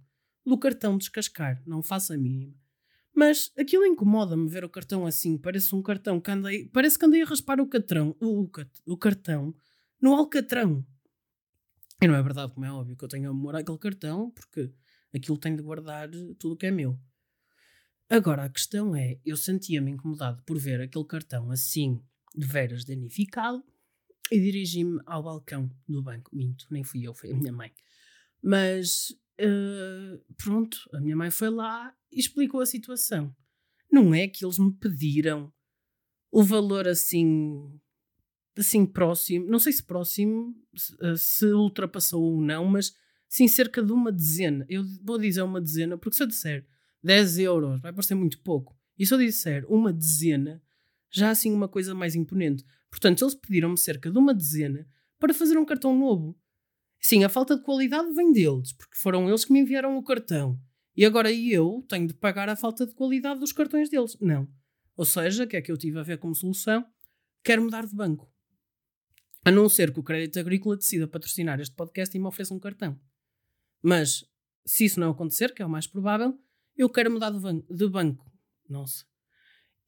do 0.45 0.59
cartão 0.59 0.99
descascar, 0.99 1.63
não 1.67 1.83
faço 1.83 2.13
a 2.13 2.17
mínima. 2.17 2.55
Mas 3.15 3.53
aquilo 3.59 3.85
incomoda-me 3.85 4.49
ver 4.49 4.65
o 4.65 4.69
cartão 4.69 5.07
assim. 5.07 5.37
Parece 5.37 5.75
um 5.75 5.83
cartão 5.83 6.21
que 6.21 6.31
andei. 6.31 6.69
Parece 6.69 6.99
que 6.99 7.05
andei 7.05 7.23
a 7.23 7.27
raspar 7.27 7.61
o, 7.61 7.67
catrão, 7.67 8.17
o, 8.21 8.49
o 8.87 8.97
cartão 8.97 9.55
no 10.01 10.15
alcatrão. 10.15 10.85
E 12.03 12.09
não 12.09 12.15
é 12.15 12.23
verdade, 12.23 12.53
como 12.55 12.65
é 12.65 12.73
óbvio, 12.73 12.97
que 12.97 13.05
eu 13.05 13.09
tenho 13.09 13.29
amor 13.29 13.55
àquele 13.55 13.77
cartão, 13.77 14.31
porque 14.31 14.73
aquilo 15.15 15.37
tem 15.37 15.55
de 15.55 15.63
guardar 15.63 16.09
tudo 16.39 16.55
o 16.55 16.57
que 16.57 16.67
é 16.67 16.71
meu. 16.71 16.99
Agora, 18.09 18.45
a 18.45 18.49
questão 18.49 18.97
é: 18.97 19.21
eu 19.25 19.37
sentia-me 19.37 19.91
incomodado 19.91 20.43
por 20.45 20.59
ver 20.59 20.81
aquele 20.81 21.05
cartão 21.05 21.51
assim, 21.51 22.03
de 22.35 22.47
veras 22.47 22.85
danificado, 22.85 23.63
e 24.31 24.41
dirigi-me 24.41 25.01
ao 25.07 25.23
balcão 25.23 25.71
do 25.89 26.03
banco. 26.03 26.35
Minto, 26.35 26.67
nem 26.71 26.85
fui 26.85 27.07
eu, 27.07 27.15
foi 27.15 27.33
a 27.33 27.37
minha 27.37 27.53
mãe. 27.53 27.73
Mas 28.43 29.11
uh, 29.41 30.35
pronto, 30.37 30.79
a 30.93 31.01
minha 31.01 31.17
mãe 31.17 31.31
foi 31.31 31.51
lá 31.51 31.95
e 32.13 32.21
explicou 32.21 32.61
a 32.61 32.67
situação. 32.67 33.35
Não 33.91 34.15
é 34.15 34.29
que 34.29 34.45
eles 34.45 34.59
me 34.59 34.73
pediram 34.73 35.53
o 36.31 36.43
valor 36.43 36.87
assim 36.87 37.81
assim 38.57 38.85
próximo, 38.85 39.47
não 39.47 39.59
sei 39.59 39.73
se 39.73 39.83
próximo, 39.83 40.55
se, 40.77 40.95
se 41.17 41.47
ultrapassou 41.47 42.23
ou 42.23 42.43
não, 42.43 42.67
mas 42.67 42.95
sim 43.27 43.49
cerca 43.49 43.83
de 43.83 43.93
uma 43.93 44.13
dezena. 44.13 44.67
Eu 44.69 44.85
vou 45.03 45.19
dizer 45.19 45.43
uma 45.43 45.61
dezena, 45.61 45.97
porque 45.97 46.17
se 46.17 46.23
eu 46.23 46.27
disser 46.27 46.67
10 47.03 47.39
euros 47.39 47.81
vai 47.81 47.93
parecer 47.93 48.15
muito 48.15 48.41
pouco. 48.43 48.77
E 48.99 49.07
se 49.07 49.15
eu 49.15 49.19
disser 49.19 49.65
uma 49.67 49.93
dezena, 49.93 50.63
já 51.11 51.31
assim 51.31 51.53
uma 51.53 51.69
coisa 51.69 51.95
mais 51.95 52.15
imponente. 52.15 52.65
Portanto, 52.91 53.25
eles 53.25 53.35
pediram-me 53.35 53.79
cerca 53.79 54.11
de 54.11 54.19
uma 54.19 54.35
dezena 54.35 54.87
para 55.19 55.33
fazer 55.33 55.57
um 55.57 55.65
cartão 55.65 55.97
novo. 55.97 56.39
Sim, 57.01 57.25
a 57.25 57.29
falta 57.29 57.57
de 57.57 57.63
qualidade 57.63 58.13
vem 58.15 58.33
deles, 58.33 58.73
porque 58.73 58.97
foram 58.97 59.29
eles 59.29 59.45
que 59.45 59.53
me 59.53 59.61
enviaram 59.61 59.97
o 59.97 60.03
cartão. 60.03 60.61
E 60.97 61.05
agora 61.05 61.33
eu 61.33 61.85
tenho 61.89 62.07
de 62.07 62.15
pagar 62.15 62.49
a 62.49 62.57
falta 62.57 62.87
de 62.87 62.95
qualidade 62.95 63.41
dos 63.41 63.53
cartões 63.53 63.89
deles. 63.89 64.17
Não. 64.21 64.49
Ou 64.97 65.05
seja, 65.05 65.45
o 65.45 65.47
que 65.47 65.57
é 65.57 65.63
que 65.63 65.73
eu 65.73 65.79
tive 65.79 65.99
a 65.99 66.03
ver 66.03 66.19
como 66.19 66.35
solução? 66.35 66.85
Quero 67.43 67.63
mudar 67.63 67.87
de 67.87 67.95
banco. 67.95 68.31
A 69.43 69.51
não 69.51 69.69
ser 69.69 69.93
que 69.93 70.01
o 70.01 70.03
Crédito 70.03 70.39
Agrícola 70.39 70.77
decida 70.77 71.09
patrocinar 71.09 71.59
este 71.59 71.75
podcast 71.75 72.15
e 72.15 72.21
me 72.21 72.27
ofereça 72.27 72.53
um 72.53 72.59
cartão. 72.59 73.01
Mas, 73.83 74.27
se 74.67 74.85
isso 74.85 75.01
não 75.01 75.11
acontecer, 75.11 75.55
que 75.55 75.63
é 75.63 75.65
o 75.67 75.71
mais 75.71 75.87
provável, 75.87 76.39
eu 76.77 76.91
quero 76.91 77.11
mudar 77.11 77.31
de, 77.31 77.41
ban 77.41 77.63
de 77.71 77.89
banco. 77.89 78.31
Nossa. 78.69 79.07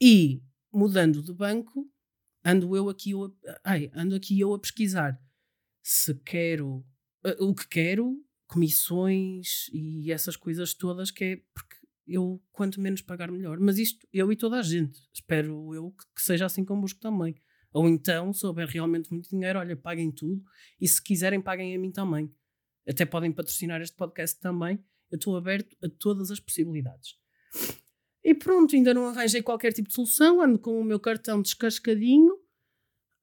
E, 0.01 0.43
mudando 0.73 1.23
de 1.23 1.35
banco, 1.35 1.91
ando 2.44 2.76
eu 2.76 2.88
aqui, 2.88 3.11
eu 3.11 3.24
a, 3.24 3.61
ai, 3.64 3.90
ando 3.94 4.14
aqui 4.14 4.38
eu 4.38 4.52
a 4.55 4.59
pesquisar 4.59 5.20
se 5.83 6.14
quero 6.14 6.85
uh, 7.24 7.44
o 7.44 7.55
que 7.55 7.66
quero, 7.66 8.16
comissões 8.46 9.68
e 9.72 10.12
essas 10.12 10.37
coisas 10.37 10.74
todas, 10.74 11.11
que 11.11 11.24
é 11.24 11.37
porque 11.55 11.76
eu, 12.07 12.42
quanto 12.52 12.81
menos 12.81 13.00
pagar, 13.00 13.31
melhor. 13.31 13.59
Mas 13.59 13.78
isto, 13.78 14.07
eu 14.12 14.31
e 14.31 14.37
toda 14.37 14.59
a 14.59 14.62
gente, 14.62 15.00
espero 15.12 15.74
eu 15.74 15.90
que, 15.90 16.05
que 16.14 16.22
seja 16.22 16.46
assim 16.46 16.64
convosco 16.64 17.00
também. 17.00 17.35
Ou 17.72 17.88
então, 17.88 18.33
se 18.33 18.44
houver 18.46 18.68
realmente 18.68 19.11
muito 19.11 19.31
dinheiro, 19.31 19.59
olha, 19.59 19.76
paguem 19.76 20.11
tudo 20.11 20.44
e 20.81 20.87
se 20.87 21.02
quiserem, 21.02 21.40
paguem 21.40 21.74
a 21.74 21.78
mim 21.78 21.90
também. 21.90 22.33
Até 22.87 23.07
podem 23.07 23.33
patrocinar 23.33 23.81
este 23.81 23.96
podcast 23.96 24.38
também. 24.38 24.78
Eu 25.11 25.16
estou 25.16 25.37
aberto 25.37 25.76
a 25.83 25.88
todas 25.88 26.31
as 26.31 26.40
possibilidades. 26.40 27.16
E 28.25 28.35
pronto, 28.35 28.75
ainda 28.75 28.95
não 28.95 29.09
arranjei 29.09 29.43
qualquer 29.43 29.73
tipo 29.73 29.89
de 29.89 29.95
solução, 29.95 30.41
ando 30.41 30.59
com 30.59 30.81
o 30.81 30.85
meu 30.85 31.01
cartão 31.01 31.43
descascadinho 31.43 32.43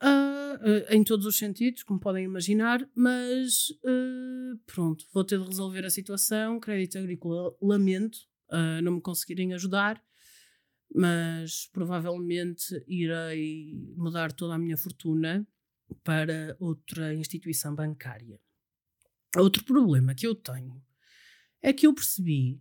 Uh, 0.02 0.56
uh, 0.56 0.96
em 0.96 1.04
todos 1.04 1.26
os 1.26 1.38
sentidos, 1.38 1.84
como 1.84 2.00
podem 2.00 2.24
imaginar, 2.24 2.90
mas 2.96 3.70
uh, 3.84 4.58
pronto, 4.66 5.06
vou 5.14 5.26
ter 5.26 5.38
de 5.38 5.46
resolver 5.46 5.86
a 5.86 5.90
situação. 5.90 6.58
Crédito 6.60 6.98
Agrícola, 6.98 7.54
lamento 7.62 8.18
não 8.82 8.94
me 8.94 9.02
conseguirem 9.02 9.54
ajudar, 9.54 10.04
mas 10.92 11.70
provavelmente 11.72 12.84
irei 12.88 13.76
mudar 13.96 14.32
toda 14.32 14.56
a 14.56 14.58
minha 14.58 14.76
fortuna 14.76 15.48
para 16.04 16.58
outra 16.60 17.14
instituição 17.14 17.76
bancária. 17.76 18.40
Outro 19.38 19.64
problema 19.64 20.16
que 20.16 20.26
eu 20.26 20.34
tenho 20.34 20.82
é 21.62 21.72
que 21.72 21.86
eu 21.86 21.94
percebi 21.94 22.60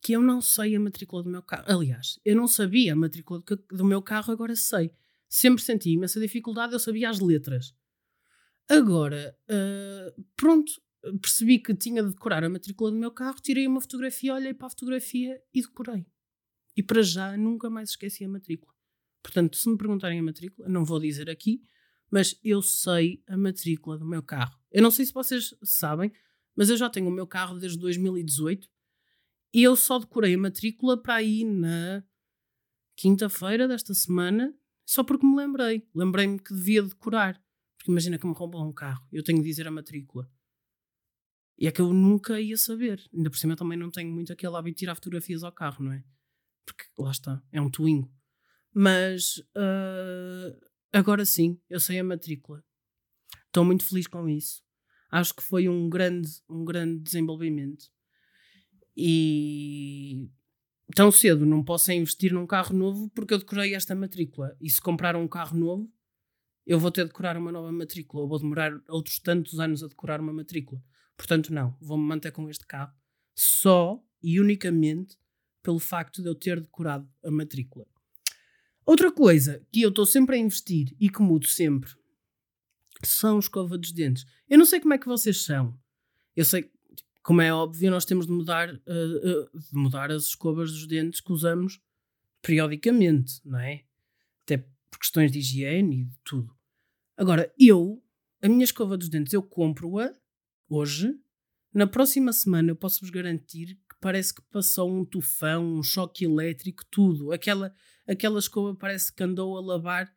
que 0.00 0.12
eu 0.12 0.22
não 0.22 0.40
sei 0.40 0.74
a 0.74 0.80
matrícula 0.80 1.22
do 1.22 1.30
meu 1.30 1.42
carro. 1.42 1.64
Aliás, 1.66 2.18
eu 2.24 2.34
não 2.34 2.48
sabia 2.48 2.92
a 2.92 2.96
matrícula 2.96 3.42
do 3.70 3.84
meu 3.84 4.00
carro, 4.00 4.32
agora 4.32 4.56
sei 4.56 4.92
sempre 5.30 5.62
senti 5.62 5.90
imensa 5.90 6.18
dificuldade, 6.18 6.72
eu 6.72 6.80
sabia 6.80 7.08
as 7.08 7.20
letras. 7.20 7.72
Agora, 8.68 9.38
uh, 9.48 10.24
pronto, 10.36 10.72
percebi 11.22 11.60
que 11.60 11.72
tinha 11.74 12.02
de 12.02 12.10
decorar 12.10 12.42
a 12.42 12.48
matrícula 12.48 12.90
do 12.90 12.96
meu 12.96 13.12
carro, 13.12 13.40
tirei 13.40 13.66
uma 13.66 13.80
fotografia, 13.80 14.34
olhei 14.34 14.52
para 14.52 14.66
a 14.66 14.70
fotografia 14.70 15.40
e 15.54 15.62
decorei. 15.62 16.04
E 16.76 16.82
para 16.82 17.02
já 17.02 17.36
nunca 17.36 17.70
mais 17.70 17.90
esqueci 17.90 18.24
a 18.24 18.28
matrícula. 18.28 18.74
Portanto, 19.22 19.56
se 19.56 19.68
me 19.68 19.78
perguntarem 19.78 20.18
a 20.18 20.22
matrícula, 20.22 20.68
não 20.68 20.84
vou 20.84 20.98
dizer 20.98 21.30
aqui, 21.30 21.62
mas 22.10 22.38
eu 22.42 22.60
sei 22.60 23.22
a 23.28 23.36
matrícula 23.36 23.98
do 23.98 24.04
meu 24.04 24.22
carro. 24.22 24.58
Eu 24.70 24.82
não 24.82 24.90
sei 24.90 25.04
se 25.04 25.12
vocês 25.12 25.54
sabem, 25.62 26.12
mas 26.56 26.70
eu 26.70 26.76
já 26.76 26.90
tenho 26.90 27.08
o 27.08 27.12
meu 27.12 27.26
carro 27.26 27.58
desde 27.58 27.78
2018 27.78 28.68
e 29.52 29.62
eu 29.62 29.74
só 29.76 29.98
decorei 29.98 30.34
a 30.34 30.38
matrícula 30.38 31.00
para 31.00 31.22
ir 31.22 31.44
na 31.44 32.04
quinta-feira 32.96 33.66
desta 33.66 33.94
semana 33.94 34.54
só 34.90 35.04
porque 35.04 35.24
me 35.24 35.36
lembrei. 35.36 35.88
Lembrei-me 35.94 36.36
que 36.36 36.52
devia 36.52 36.82
decorar. 36.82 37.40
Porque 37.78 37.92
imagina 37.92 38.18
que 38.18 38.26
me 38.26 38.34
roubam 38.34 38.68
um 38.68 38.72
carro. 38.72 39.06
Eu 39.12 39.22
tenho 39.22 39.38
de 39.38 39.44
dizer 39.44 39.68
a 39.68 39.70
matrícula. 39.70 40.28
E 41.56 41.68
é 41.68 41.70
que 41.70 41.80
eu 41.80 41.92
nunca 41.92 42.40
ia 42.40 42.56
saber. 42.56 43.00
Ainda 43.14 43.30
por 43.30 43.38
cima 43.38 43.54
também 43.54 43.78
não 43.78 43.88
tenho 43.88 44.10
muito 44.10 44.32
aquele 44.32 44.56
hábito 44.56 44.74
de 44.74 44.78
tirar 44.80 44.96
fotografias 44.96 45.44
ao 45.44 45.52
carro, 45.52 45.84
não 45.84 45.92
é? 45.92 46.02
Porque 46.66 46.84
lá 46.98 47.12
está, 47.12 47.40
é 47.52 47.60
um 47.60 47.70
Twingo. 47.70 48.12
Mas 48.74 49.38
uh, 49.56 50.58
agora 50.92 51.24
sim, 51.24 51.60
eu 51.70 51.78
sei 51.78 52.00
a 52.00 52.04
matrícula. 52.04 52.64
Estou 53.46 53.64
muito 53.64 53.84
feliz 53.84 54.08
com 54.08 54.28
isso. 54.28 54.60
Acho 55.08 55.36
que 55.36 55.42
foi 55.44 55.68
um 55.68 55.88
grande, 55.88 56.28
um 56.48 56.64
grande 56.64 57.00
desenvolvimento. 57.00 57.92
E 59.02 60.28
tão 60.94 61.10
cedo 61.10 61.46
não 61.46 61.64
posso 61.64 61.90
investir 61.90 62.34
num 62.34 62.46
carro 62.46 62.76
novo 62.76 63.08
porque 63.14 63.32
eu 63.32 63.38
decorei 63.38 63.74
esta 63.74 63.94
matrícula. 63.94 64.54
E 64.60 64.68
se 64.68 64.78
comprar 64.78 65.16
um 65.16 65.26
carro 65.26 65.56
novo, 65.56 65.90
eu 66.66 66.78
vou 66.78 66.90
ter 66.90 67.04
de 67.04 67.08
decorar 67.08 67.34
uma 67.38 67.50
nova 67.50 67.72
matrícula, 67.72 68.22
ou 68.22 68.28
vou 68.28 68.38
demorar 68.38 68.78
outros 68.88 69.18
tantos 69.18 69.58
anos 69.58 69.82
a 69.82 69.88
decorar 69.88 70.20
uma 70.20 70.34
matrícula. 70.34 70.82
Portanto, 71.16 71.50
não, 71.50 71.74
vou-me 71.80 72.04
manter 72.04 72.30
com 72.30 72.46
este 72.50 72.66
carro 72.66 72.92
só 73.34 73.98
e 74.22 74.38
unicamente 74.38 75.16
pelo 75.62 75.78
facto 75.78 76.20
de 76.20 76.28
eu 76.28 76.34
ter 76.34 76.60
decorado 76.60 77.08
a 77.24 77.30
matrícula. 77.30 77.86
Outra 78.84 79.10
coisa 79.10 79.66
que 79.72 79.80
eu 79.80 79.88
estou 79.88 80.04
sempre 80.04 80.36
a 80.36 80.38
investir 80.38 80.94
e 81.00 81.08
que 81.08 81.22
mudo 81.22 81.46
sempre 81.46 81.90
são 83.02 83.38
escova 83.38 83.78
dos 83.78 83.92
dentes. 83.92 84.26
Eu 84.46 84.58
não 84.58 84.66
sei 84.66 84.78
como 84.78 84.92
é 84.92 84.98
que 84.98 85.06
vocês 85.06 85.42
são. 85.42 85.74
Eu 86.36 86.44
sei, 86.44 86.70
como 87.22 87.42
é 87.42 87.52
óbvio, 87.52 87.90
nós 87.90 88.04
temos 88.04 88.26
de 88.26 88.32
mudar, 88.32 88.72
uh, 88.72 88.76
uh, 88.76 89.58
de 89.58 89.74
mudar 89.74 90.10
as 90.10 90.24
escovas 90.24 90.72
dos 90.72 90.86
dentes 90.86 91.20
que 91.20 91.32
usamos 91.32 91.80
periodicamente, 92.42 93.40
não 93.44 93.58
é? 93.58 93.84
Até 94.42 94.58
por 94.58 94.98
questões 94.98 95.30
de 95.30 95.38
higiene 95.38 96.00
e 96.00 96.04
de 96.04 96.18
tudo. 96.24 96.54
Agora, 97.16 97.52
eu, 97.58 98.02
a 98.42 98.48
minha 98.48 98.64
escova 98.64 98.96
dos 98.96 99.08
dentes, 99.08 99.32
eu 99.32 99.42
compro-a 99.42 100.14
hoje. 100.68 101.14
Na 101.72 101.86
próxima 101.86 102.32
semana 102.32 102.70
eu 102.70 102.76
posso-vos 102.76 103.10
garantir 103.10 103.78
que 103.88 103.96
parece 104.00 104.34
que 104.34 104.42
passou 104.50 104.90
um 104.90 105.04
tufão, 105.04 105.78
um 105.78 105.82
choque 105.82 106.24
elétrico, 106.24 106.84
tudo. 106.90 107.32
Aquela, 107.32 107.74
aquela 108.08 108.38
escova 108.38 108.74
parece 108.74 109.12
que 109.12 109.22
andou 109.22 109.56
a 109.56 109.60
lavar 109.60 110.10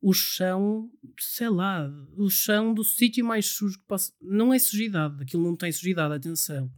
o 0.00 0.12
chão, 0.12 0.90
sei 1.18 1.48
lá, 1.48 1.88
o 2.16 2.28
chão 2.28 2.74
do 2.74 2.84
sítio 2.84 3.24
mais 3.24 3.46
sujo 3.46 3.78
que 3.78 3.86
posso. 3.86 4.12
Não 4.20 4.52
é 4.52 4.58
sujidade, 4.58 5.22
aquilo 5.22 5.42
não 5.42 5.56
tem 5.56 5.72
sujidade, 5.72 6.14
atenção. 6.14 6.72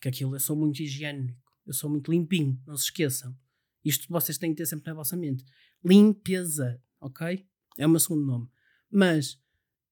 Que 0.00 0.08
aquilo 0.08 0.34
eu 0.34 0.40
sou 0.40 0.56
muito 0.56 0.82
higiênico, 0.82 1.38
eu 1.66 1.72
sou 1.72 1.90
muito 1.90 2.10
limpinho, 2.10 2.60
não 2.66 2.76
se 2.76 2.84
esqueçam. 2.84 3.36
Isto 3.84 4.06
vocês 4.08 4.38
têm 4.38 4.50
que 4.50 4.58
ter 4.58 4.66
sempre 4.66 4.86
na 4.86 4.94
vossa 4.94 5.16
mente. 5.16 5.44
Limpeza, 5.84 6.80
ok? 7.00 7.46
É 7.76 7.86
o 7.86 7.90
meu 7.90 8.00
segundo 8.00 8.24
nome. 8.24 8.48
Mas 8.90 9.40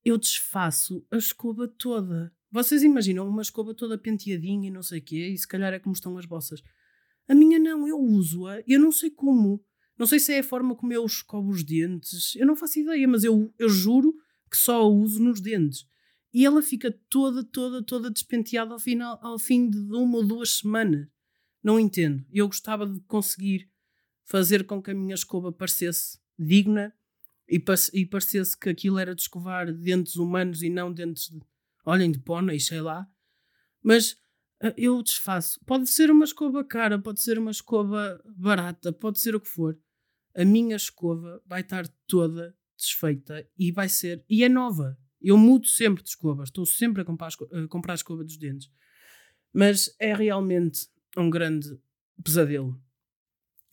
eu 0.05 0.17
desfaço 0.17 1.05
a 1.11 1.17
escova 1.17 1.67
toda. 1.67 2.33
Vocês 2.51 2.83
imaginam 2.83 3.29
uma 3.29 3.43
escova 3.43 3.75
toda 3.75 3.99
penteadinha 3.99 4.69
e 4.69 4.73
não 4.73 4.83
sei 4.83 5.01
o 5.01 5.03
quê, 5.03 5.29
e 5.29 5.39
se 5.39 5.47
calhar 5.47 5.73
é 5.73 5.79
como 5.79 5.95
estão 5.95 6.17
as 6.17 6.27
vossas. 6.27 6.63
A 7.29 7.35
minha 7.35 7.59
não, 7.59 7.87
eu 7.87 7.99
uso-a, 7.99 8.63
eu 8.67 8.81
não 8.81 8.91
sei 8.91 9.11
como. 9.11 9.65
Não 10.01 10.07
sei 10.07 10.19
se 10.19 10.33
é 10.33 10.39
a 10.39 10.43
forma 10.43 10.75
como 10.75 10.95
eu 10.95 11.05
escovo 11.05 11.51
os 11.51 11.63
dentes, 11.63 12.35
eu 12.35 12.47
não 12.47 12.57
faço 12.57 12.79
ideia, 12.79 13.07
mas 13.07 13.23
eu, 13.23 13.53
eu 13.59 13.69
juro 13.69 14.15
que 14.51 14.57
só 14.57 14.81
a 14.81 14.89
uso 14.89 15.23
nos 15.23 15.43
dentes. 15.43 15.87
E 16.33 16.47
ela 16.47 16.63
fica 16.63 16.91
toda, 17.11 17.45
toda, 17.45 17.83
toda 17.83 18.11
despenteada 18.11 18.73
ao, 18.73 18.79
final, 18.79 19.19
ao 19.21 19.39
fim 19.39 19.69
de 19.69 19.77
uma 19.77 20.17
ou 20.17 20.27
duas 20.27 20.53
semanas. 20.57 21.07
Não 21.63 21.79
entendo. 21.79 22.25
Eu 22.33 22.47
gostava 22.47 22.87
de 22.87 22.99
conseguir 23.01 23.69
fazer 24.25 24.65
com 24.65 24.81
que 24.81 24.91
a 24.91 24.95
minha 24.95 25.15
escova 25.15 25.53
parecesse 25.53 26.19
digna 26.39 26.95
e, 27.47 27.63
e 27.93 28.07
parecesse 28.07 28.59
que 28.59 28.71
aquilo 28.71 28.99
era 28.99 29.15
de 29.15 29.21
escovar 29.21 29.71
dentes 29.71 30.17
humanos 30.17 30.63
e 30.63 30.71
não 30.71 30.91
dentes 30.91 31.29
de, 31.29 31.43
olhem, 31.85 32.11
de 32.11 32.21
pônei, 32.21 32.59
sei 32.59 32.81
lá. 32.81 33.07
Mas 33.83 34.13
uh, 34.63 34.73
eu 34.79 35.03
desfaço. 35.03 35.61
Pode 35.67 35.91
ser 35.91 36.11
uma 36.11 36.25
escova 36.25 36.65
cara, 36.65 36.99
pode 36.99 37.21
ser 37.21 37.39
uma 37.39 37.51
escova 37.51 38.19
barata, 38.35 38.91
pode 38.95 39.21
ser 39.21 39.35
o 39.35 39.41
que 39.41 39.49
for. 39.49 39.79
A 40.35 40.45
minha 40.45 40.77
escova 40.77 41.43
vai 41.47 41.61
estar 41.61 41.87
toda 42.07 42.55
desfeita 42.77 43.47
e 43.59 43.71
vai 43.71 43.89
ser. 43.89 44.25
E 44.29 44.45
é 44.45 44.49
nova. 44.49 44.99
Eu 45.21 45.37
mudo 45.37 45.67
sempre 45.67 46.03
de 46.03 46.09
escova, 46.09 46.45
estou 46.45 46.65
sempre 46.65 47.03
a 47.03 47.05
comprar, 47.05 47.29
a 47.29 47.69
comprar 47.69 47.93
a 47.93 47.97
escova 47.97 48.25
dos 48.25 48.39
dentes. 48.39 48.71
Mas 49.53 49.95
é 49.99 50.15
realmente 50.15 50.89
um 51.17 51.29
grande 51.29 51.79
pesadelo. 52.23 52.81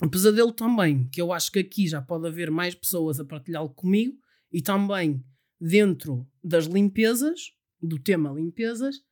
Um 0.02 0.10
pesadelo 0.10 0.52
também, 0.52 1.08
que 1.10 1.22
eu 1.22 1.32
acho 1.32 1.52
que 1.52 1.60
aqui 1.60 1.88
já 1.88 2.02
pode 2.02 2.28
haver 2.28 2.52
mais 2.52 2.76
pessoas 2.76 3.20
a 3.20 3.26
partilhá-lo 3.26 3.70
comigo 3.70 4.17
e 4.52 4.62
também 4.62 5.24
dentro 5.60 6.30
das 6.43 6.65
limpezas, 6.65 7.54
do 7.82 7.98
tema 7.98 8.32
limpezas, 8.32 9.04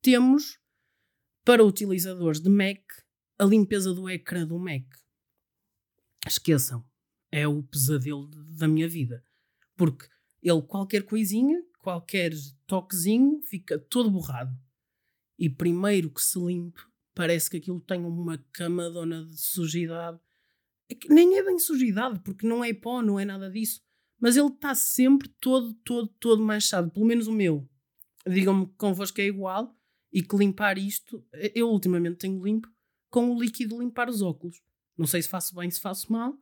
temos 0.00 0.58
para 1.44 1.64
utilizadores 1.64 2.40
de 2.40 2.48
Mac 2.48 2.80
a 3.38 3.44
limpeza 3.44 3.92
do 3.92 4.08
ecrã 4.08 4.46
do 4.46 4.58
Mac. 4.58 4.84
Esqueçam, 6.26 6.84
é 7.32 7.48
o 7.48 7.62
pesadelo 7.62 8.28
da 8.28 8.68
minha 8.68 8.86
vida. 8.86 9.24
Porque 9.74 10.06
ele, 10.42 10.62
qualquer 10.62 11.02
coisinha, 11.04 11.64
qualquer 11.78 12.32
toquezinho, 12.66 13.40
fica 13.42 13.78
todo 13.78 14.10
borrado. 14.10 14.54
E 15.38 15.48
primeiro 15.48 16.10
que 16.10 16.22
se 16.22 16.38
limpe, 16.38 16.80
parece 17.14 17.50
que 17.50 17.56
aquilo 17.56 17.80
tem 17.80 18.04
uma 18.04 18.38
camadona 18.52 19.24
de 19.24 19.40
sujidade. 19.40 20.20
É 20.90 20.94
nem 21.08 21.38
é 21.38 21.42
bem 21.42 21.58
sujidade, 21.58 22.20
porque 22.20 22.46
não 22.46 22.62
é 22.62 22.74
pó, 22.74 23.00
não 23.00 23.18
é 23.18 23.24
nada 23.24 23.50
disso. 23.50 23.80
Mas 24.20 24.36
ele 24.36 24.48
está 24.48 24.74
sempre 24.74 25.28
todo, 25.40 25.74
todo, 25.82 26.08
todo 26.20 26.42
manchado. 26.42 26.90
Pelo 26.90 27.06
menos 27.06 27.26
o 27.26 27.32
meu. 27.32 27.68
Digam-me 28.26 28.66
que 28.66 28.74
convosco 28.74 29.20
é 29.20 29.24
igual 29.24 29.74
e 30.12 30.22
que 30.22 30.36
limpar 30.36 30.76
isto, 30.76 31.26
eu 31.54 31.70
ultimamente 31.70 32.18
tenho 32.18 32.44
limpo 32.44 32.68
com 33.08 33.30
o 33.30 33.40
líquido 33.40 33.80
limpar 33.80 34.08
os 34.08 34.22
óculos. 34.22 34.62
Não 34.96 35.06
sei 35.06 35.22
se 35.22 35.28
faço 35.28 35.54
bem, 35.54 35.70
se 35.70 35.80
faço 35.80 36.12
mal, 36.12 36.38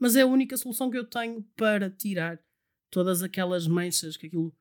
mas 0.00 0.16
é 0.16 0.22
a 0.22 0.26
única 0.26 0.56
solução 0.56 0.90
que 0.90 0.96
eu 0.96 1.04
tenho 1.04 1.42
para 1.54 1.90
tirar 1.90 2.42
todas 2.90 3.22
aquelas 3.22 3.66
manchas 3.66 4.16
que 4.16 4.26
aquilo, 4.26 4.56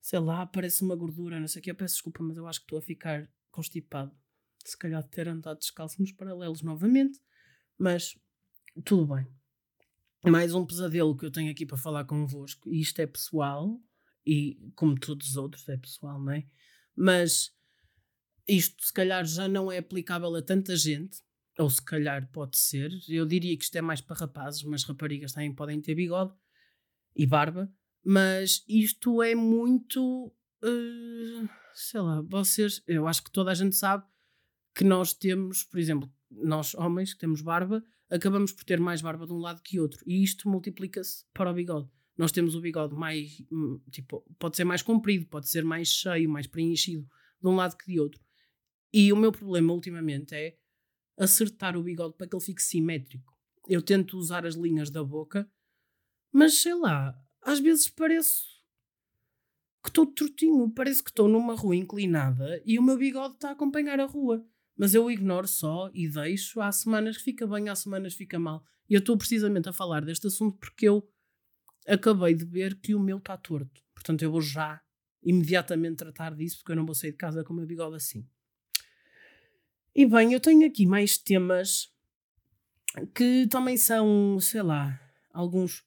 sei 0.00 0.20
lá, 0.20 0.46
parece 0.46 0.82
uma 0.82 0.94
gordura, 0.94 1.40
não 1.40 1.48
sei 1.48 1.60
o 1.60 1.62
que. 1.64 1.70
Eu 1.72 1.74
peço 1.74 1.96
desculpa, 1.96 2.22
mas 2.22 2.36
eu 2.36 2.46
acho 2.46 2.60
que 2.60 2.64
estou 2.64 2.78
a 2.78 2.82
ficar 2.82 3.28
constipado. 3.50 4.16
Se 4.64 4.78
calhar 4.78 5.02
de 5.02 5.10
ter 5.10 5.26
andado 5.28 5.58
descalço 5.58 6.00
nos 6.00 6.12
paralelos 6.12 6.62
novamente, 6.62 7.20
mas 7.76 8.16
tudo 8.84 9.14
bem. 9.14 9.26
Mais 10.24 10.54
um 10.54 10.64
pesadelo 10.64 11.16
que 11.16 11.26
eu 11.26 11.30
tenho 11.30 11.50
aqui 11.50 11.66
para 11.66 11.76
falar 11.76 12.04
convosco, 12.04 12.72
e 12.72 12.80
isto 12.80 13.00
é 13.00 13.06
pessoal, 13.06 13.80
e 14.24 14.72
como 14.76 14.98
todos 14.98 15.30
os 15.30 15.36
outros 15.36 15.68
é 15.68 15.76
pessoal, 15.76 16.20
não 16.20 16.32
é? 16.32 16.46
Mas 16.94 17.52
isto 18.46 18.84
se 18.84 18.92
calhar 18.92 19.24
já 19.24 19.48
não 19.48 19.70
é 19.70 19.78
aplicável 19.78 20.34
a 20.36 20.42
tanta 20.42 20.76
gente, 20.76 21.20
ou 21.58 21.70
se 21.70 21.82
calhar 21.82 22.28
pode 22.32 22.58
ser. 22.58 22.90
Eu 23.08 23.26
diria 23.26 23.56
que 23.56 23.64
isto 23.64 23.76
é 23.76 23.80
mais 23.80 24.00
para 24.00 24.16
rapazes, 24.16 24.62
mas 24.62 24.84
raparigas 24.84 25.32
também 25.32 25.54
podem 25.54 25.80
ter 25.80 25.94
bigode 25.94 26.34
e 27.14 27.26
barba, 27.26 27.72
mas 28.04 28.64
isto 28.68 29.22
é 29.22 29.34
muito. 29.34 30.32
Uh, 30.62 31.48
sei 31.74 32.00
lá, 32.00 32.22
vocês. 32.22 32.82
Eu 32.86 33.06
acho 33.06 33.22
que 33.22 33.30
toda 33.30 33.50
a 33.50 33.54
gente 33.54 33.76
sabe 33.76 34.04
que 34.74 34.84
nós 34.84 35.14
temos, 35.14 35.64
por 35.64 35.78
exemplo, 35.78 36.12
nós 36.30 36.74
homens 36.74 37.14
que 37.14 37.20
temos 37.20 37.40
barba, 37.40 37.82
acabamos 38.10 38.52
por 38.52 38.64
ter 38.64 38.78
mais 38.78 39.00
barba 39.00 39.26
de 39.26 39.32
um 39.32 39.38
lado 39.38 39.62
que 39.62 39.80
outro. 39.80 40.02
E 40.06 40.22
isto 40.22 40.48
multiplica-se 40.48 41.24
para 41.32 41.50
o 41.50 41.54
bigode. 41.54 41.88
Nós 42.16 42.32
temos 42.32 42.54
o 42.54 42.60
bigode 42.60 42.94
mais, 42.94 43.42
hum, 43.50 43.80
tipo, 43.90 44.24
pode 44.38 44.56
ser 44.56 44.64
mais 44.64 44.82
comprido, 44.82 45.26
pode 45.26 45.48
ser 45.48 45.64
mais 45.64 45.88
cheio, 45.88 46.28
mais 46.28 46.46
preenchido 46.46 47.06
de 47.40 47.48
um 47.48 47.54
lado 47.54 47.76
que 47.76 47.86
de 47.86 48.00
outro. 48.00 48.20
E 48.92 49.12
o 49.12 49.16
meu 49.16 49.32
problema 49.32 49.72
ultimamente 49.72 50.34
é 50.34 50.56
acertar 51.18 51.76
o 51.76 51.82
bigode 51.82 52.14
para 52.16 52.26
que 52.26 52.36
ele 52.36 52.44
fique 52.44 52.62
simétrico. 52.62 53.36
Eu 53.68 53.82
tento 53.82 54.16
usar 54.16 54.46
as 54.46 54.54
linhas 54.54 54.90
da 54.90 55.02
boca, 55.02 55.50
mas 56.32 56.54
sei 56.58 56.74
lá, 56.74 57.18
às 57.42 57.60
vezes 57.60 57.88
pareço 57.88 58.44
que 59.82 59.90
estou 59.90 60.06
tortinho, 60.06 60.68
parece 60.70 61.02
que 61.02 61.10
estou 61.10 61.28
numa 61.28 61.54
rua 61.54 61.76
inclinada 61.76 62.60
e 62.66 62.78
o 62.78 62.82
meu 62.82 62.98
bigode 62.98 63.34
está 63.34 63.50
a 63.50 63.52
acompanhar 63.52 64.00
a 64.00 64.04
rua. 64.04 64.44
Mas 64.76 64.94
eu 64.94 65.10
ignoro 65.10 65.46
só 65.48 65.90
e 65.94 66.08
deixo. 66.08 66.60
Há 66.60 66.70
semanas 66.70 67.16
que 67.16 67.22
fica 67.22 67.46
bem, 67.46 67.68
há 67.68 67.74
semanas 67.74 68.12
que 68.12 68.18
fica 68.18 68.38
mal. 68.38 68.62
E 68.90 68.94
eu 68.94 68.98
estou 68.98 69.16
precisamente 69.16 69.68
a 69.68 69.72
falar 69.72 70.04
deste 70.04 70.26
assunto 70.26 70.58
porque 70.58 70.88
eu 70.88 71.08
acabei 71.86 72.34
de 72.34 72.44
ver 72.44 72.78
que 72.80 72.94
o 72.94 73.00
meu 73.00 73.18
está 73.18 73.36
torto. 73.36 73.80
Portanto, 73.94 74.22
eu 74.22 74.30
vou 74.30 74.42
já 74.42 74.82
imediatamente 75.22 75.96
tratar 75.96 76.34
disso 76.34 76.58
porque 76.58 76.72
eu 76.72 76.76
não 76.76 76.84
vou 76.84 76.94
sair 76.94 77.12
de 77.12 77.16
casa 77.16 77.42
com 77.42 77.52
o 77.52 77.56
meu 77.56 77.66
bigode 77.66 77.96
assim. 77.96 78.28
E 79.98 80.04
bem, 80.04 80.34
eu 80.34 80.40
tenho 80.40 80.66
aqui 80.66 80.84
mais 80.84 81.16
temas 81.16 81.90
que 83.14 83.46
também 83.46 83.78
são, 83.78 84.38
sei 84.38 84.60
lá, 84.60 85.00
alguns 85.32 85.82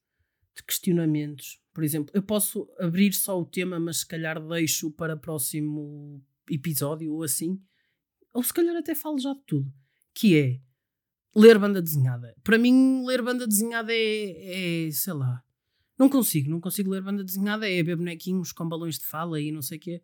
questionamentos. 0.68 1.62
Por 1.72 1.84
exemplo, 1.84 2.12
eu 2.16 2.24
posso 2.24 2.68
abrir 2.80 3.14
só 3.14 3.40
o 3.40 3.46
tema, 3.46 3.80
mas 3.80 3.98
se 3.98 4.08
calhar 4.08 4.42
deixo 4.42 4.90
para 4.90 5.16
próximo 5.16 6.26
episódio 6.50 7.14
ou 7.14 7.22
assim. 7.22 7.62
Ou 8.34 8.42
se 8.42 8.52
calhar 8.52 8.76
até 8.76 8.96
falo 8.96 9.20
já 9.20 9.32
de 9.32 9.44
tudo. 9.46 9.72
Que 10.12 10.36
é 10.40 10.60
ler 11.36 11.60
banda 11.60 11.80
desenhada. 11.80 12.36
Para 12.44 12.58
mim, 12.58 13.06
ler 13.06 13.22
banda 13.22 13.46
desenhada 13.46 13.94
é, 13.94 14.88
é 14.88 14.92
sei 14.92 15.14
lá. 15.14 15.44
Não 16.00 16.10
consigo, 16.10 16.50
não 16.50 16.60
consigo 16.60 16.90
ler 16.90 17.04
banda 17.04 17.24
desenhada. 17.24 17.70
É 17.70 17.84
ver 17.84 17.96
bonequinhos 17.96 18.52
com 18.54 18.68
balões 18.68 18.98
de 18.98 19.06
fala 19.06 19.40
e 19.40 19.52
não 19.52 19.62
sei 19.62 19.78
o 19.78 19.82
quê. 19.82 20.02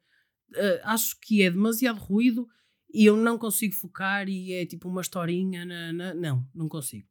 Uh, 0.52 0.80
acho 0.84 1.20
que 1.20 1.42
é 1.42 1.50
demasiado 1.50 1.98
ruído 1.98 2.48
e 2.94 3.06
eu 3.06 3.18
não 3.18 3.38
consigo 3.38 3.76
focar 3.76 4.28
e 4.30 4.54
é 4.54 4.66
tipo 4.66 4.88
uma 4.88 5.02
historinha. 5.02 5.66
Na, 5.66 5.94
na, 5.94 6.14
não, 6.14 6.48
não 6.54 6.70
consigo. 6.70 7.08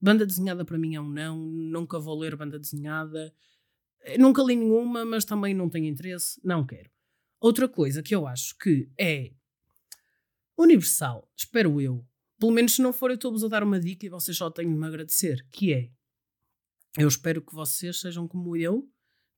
Banda 0.00 0.26
desenhada 0.26 0.64
para 0.64 0.78
mim 0.78 0.94
é 0.94 1.00
um 1.00 1.08
não, 1.08 1.38
nunca 1.38 1.98
vou 1.98 2.18
ler 2.18 2.36
banda 2.36 2.58
desenhada. 2.58 3.32
Eh, 4.00 4.18
nunca 4.18 4.42
li 4.42 4.56
nenhuma, 4.56 5.04
mas 5.04 5.24
também 5.24 5.54
não 5.54 5.70
tenho 5.70 5.86
interesse, 5.86 6.40
não 6.44 6.66
quero. 6.66 6.90
Outra 7.40 7.68
coisa 7.68 8.02
que 8.02 8.14
eu 8.14 8.26
acho 8.26 8.56
que 8.58 8.88
é 8.98 9.32
universal, 10.56 11.30
espero 11.36 11.80
eu, 11.80 12.06
pelo 12.38 12.52
menos 12.52 12.74
se 12.74 12.82
não 12.82 12.92
for 12.92 13.10
eu 13.10 13.14
estou-vos 13.14 13.44
a 13.44 13.48
dar 13.48 13.62
uma 13.62 13.80
dica 13.80 14.06
e 14.06 14.08
vocês 14.08 14.36
só 14.36 14.50
têm 14.50 14.68
de 14.68 14.74
me 14.74 14.86
agradecer, 14.86 15.46
que 15.50 15.72
é, 15.72 15.90
eu 16.98 17.08
espero 17.08 17.40
que 17.40 17.54
vocês 17.54 18.00
sejam 18.00 18.28
como 18.28 18.56
eu, 18.56 18.88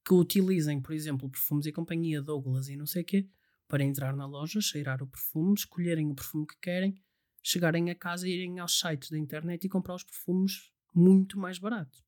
que 0.04 0.12
utilizem, 0.12 0.80
por 0.80 0.92
exemplo, 0.92 1.30
perfumes 1.30 1.66
e 1.66 1.72
companhia 1.72 2.20
Douglas 2.20 2.68
e 2.68 2.76
não 2.76 2.86
sei 2.86 3.02
o 3.02 3.04
quê, 3.04 3.28
para 3.68 3.82
entrar 3.82 4.14
na 4.14 4.26
loja, 4.26 4.60
cheirar 4.60 5.02
o 5.02 5.06
perfume, 5.06 5.54
escolherem 5.54 6.10
o 6.10 6.14
perfume 6.14 6.46
que 6.46 6.58
querem, 6.60 7.02
chegarem 7.42 7.90
a 7.90 7.94
casa 7.94 8.28
e 8.28 8.32
irem 8.32 8.58
aos 8.58 8.78
sites 8.78 9.10
da 9.10 9.18
internet 9.18 9.64
e 9.64 9.68
comprar 9.68 9.94
os 9.94 10.04
perfumes 10.04 10.72
muito 10.94 11.38
mais 11.38 11.58
baratos. 11.58 12.04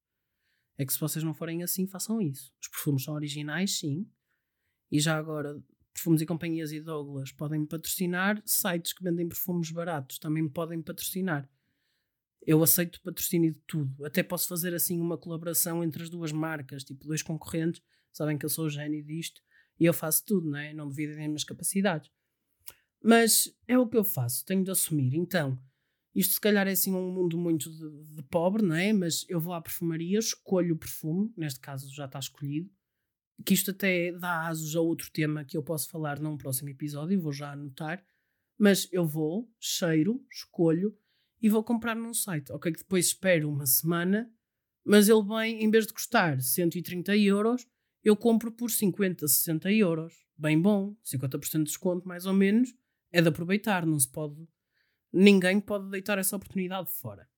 É 0.78 0.84
que 0.84 0.92
se 0.92 1.00
vocês 1.00 1.24
não 1.24 1.34
forem 1.34 1.62
assim, 1.62 1.86
façam 1.86 2.20
isso. 2.20 2.52
Os 2.60 2.68
perfumes 2.68 3.04
são 3.04 3.14
originais, 3.14 3.78
sim. 3.78 4.08
E 4.90 5.00
já 5.00 5.16
agora, 5.16 5.60
perfumes 5.92 6.20
e 6.20 6.26
companhias 6.26 6.70
e 6.72 6.80
Douglas 6.80 7.32
podem 7.32 7.64
patrocinar. 7.64 8.40
Sites 8.44 8.92
que 8.92 9.02
vendem 9.02 9.28
perfumes 9.28 9.70
baratos 9.70 10.18
também 10.18 10.48
podem 10.48 10.82
patrocinar. 10.82 11.48
Eu 12.46 12.62
aceito 12.62 13.00
patrocínio 13.02 13.52
de 13.52 13.60
tudo. 13.66 14.04
Até 14.04 14.22
posso 14.22 14.46
fazer 14.46 14.74
assim 14.74 15.00
uma 15.00 15.18
colaboração 15.18 15.82
entre 15.82 16.02
as 16.02 16.10
duas 16.10 16.30
marcas, 16.30 16.84
tipo 16.84 17.06
dois 17.06 17.22
concorrentes. 17.22 17.82
Sabem 18.12 18.38
que 18.38 18.44
eu 18.44 18.50
sou 18.50 18.66
o 18.66 18.70
gênio 18.70 19.02
disto 19.02 19.42
e 19.78 19.84
eu 19.84 19.94
faço 19.94 20.24
tudo, 20.24 20.50
não 20.50 20.58
é? 20.58 20.72
Não 20.72 20.88
dividem 20.88 21.16
as 21.16 21.26
minhas 21.26 21.44
capacidades. 21.44 22.10
Mas 23.02 23.54
é 23.68 23.78
o 23.78 23.86
que 23.86 23.96
eu 23.96 24.04
faço, 24.04 24.44
tenho 24.44 24.64
de 24.64 24.70
assumir. 24.70 25.14
Então, 25.14 25.58
isto 26.14 26.34
se 26.34 26.40
calhar 26.40 26.66
é 26.66 26.72
assim 26.72 26.94
um 26.94 27.12
mundo 27.12 27.36
muito 27.36 27.70
de, 27.70 28.14
de 28.14 28.22
pobre, 28.24 28.62
não 28.62 28.74
é? 28.74 28.92
Mas 28.92 29.24
eu 29.28 29.38
vou 29.38 29.52
à 29.52 29.60
perfumaria, 29.60 30.18
escolho 30.18 30.74
o 30.74 30.78
perfume, 30.78 31.32
neste 31.36 31.60
caso 31.60 31.94
já 31.94 32.06
está 32.06 32.18
escolhido, 32.18 32.70
que 33.44 33.52
isto 33.52 33.70
até 33.70 34.12
dá 34.12 34.46
asos 34.48 34.74
a 34.74 34.80
outro 34.80 35.10
tema 35.12 35.44
que 35.44 35.56
eu 35.56 35.62
posso 35.62 35.90
falar 35.90 36.18
num 36.18 36.38
próximo 36.38 36.70
episódio, 36.70 37.20
vou 37.20 37.32
já 37.32 37.52
anotar. 37.52 38.04
Mas 38.58 38.88
eu 38.90 39.06
vou, 39.06 39.52
cheiro, 39.60 40.24
escolho 40.32 40.96
e 41.42 41.50
vou 41.50 41.62
comprar 41.62 41.94
num 41.94 42.14
site. 42.14 42.50
Ok, 42.50 42.72
que 42.72 42.78
depois 42.78 43.08
espero 43.08 43.50
uma 43.50 43.66
semana, 43.66 44.32
Mas 44.82 45.08
ele 45.08 45.22
vem, 45.22 45.64
em 45.64 45.70
vez 45.70 45.86
de 45.86 45.92
custar 45.92 46.40
130 46.40 47.16
euros, 47.16 47.66
eu 48.06 48.14
compro 48.14 48.52
por 48.52 48.70
50, 48.70 49.26
60 49.26 49.72
euros. 49.72 50.14
Bem 50.38 50.60
bom, 50.62 50.94
50% 51.04 51.58
de 51.58 51.64
desconto, 51.64 52.06
mais 52.06 52.24
ou 52.24 52.32
menos, 52.32 52.72
é 53.10 53.20
de 53.20 53.28
aproveitar, 53.28 53.84
não 53.84 53.98
se 53.98 54.08
pode. 54.08 54.46
Ninguém 55.12 55.58
pode 55.58 55.90
deitar 55.90 56.16
essa 56.16 56.36
oportunidade 56.36 56.88
fora. 56.88 57.28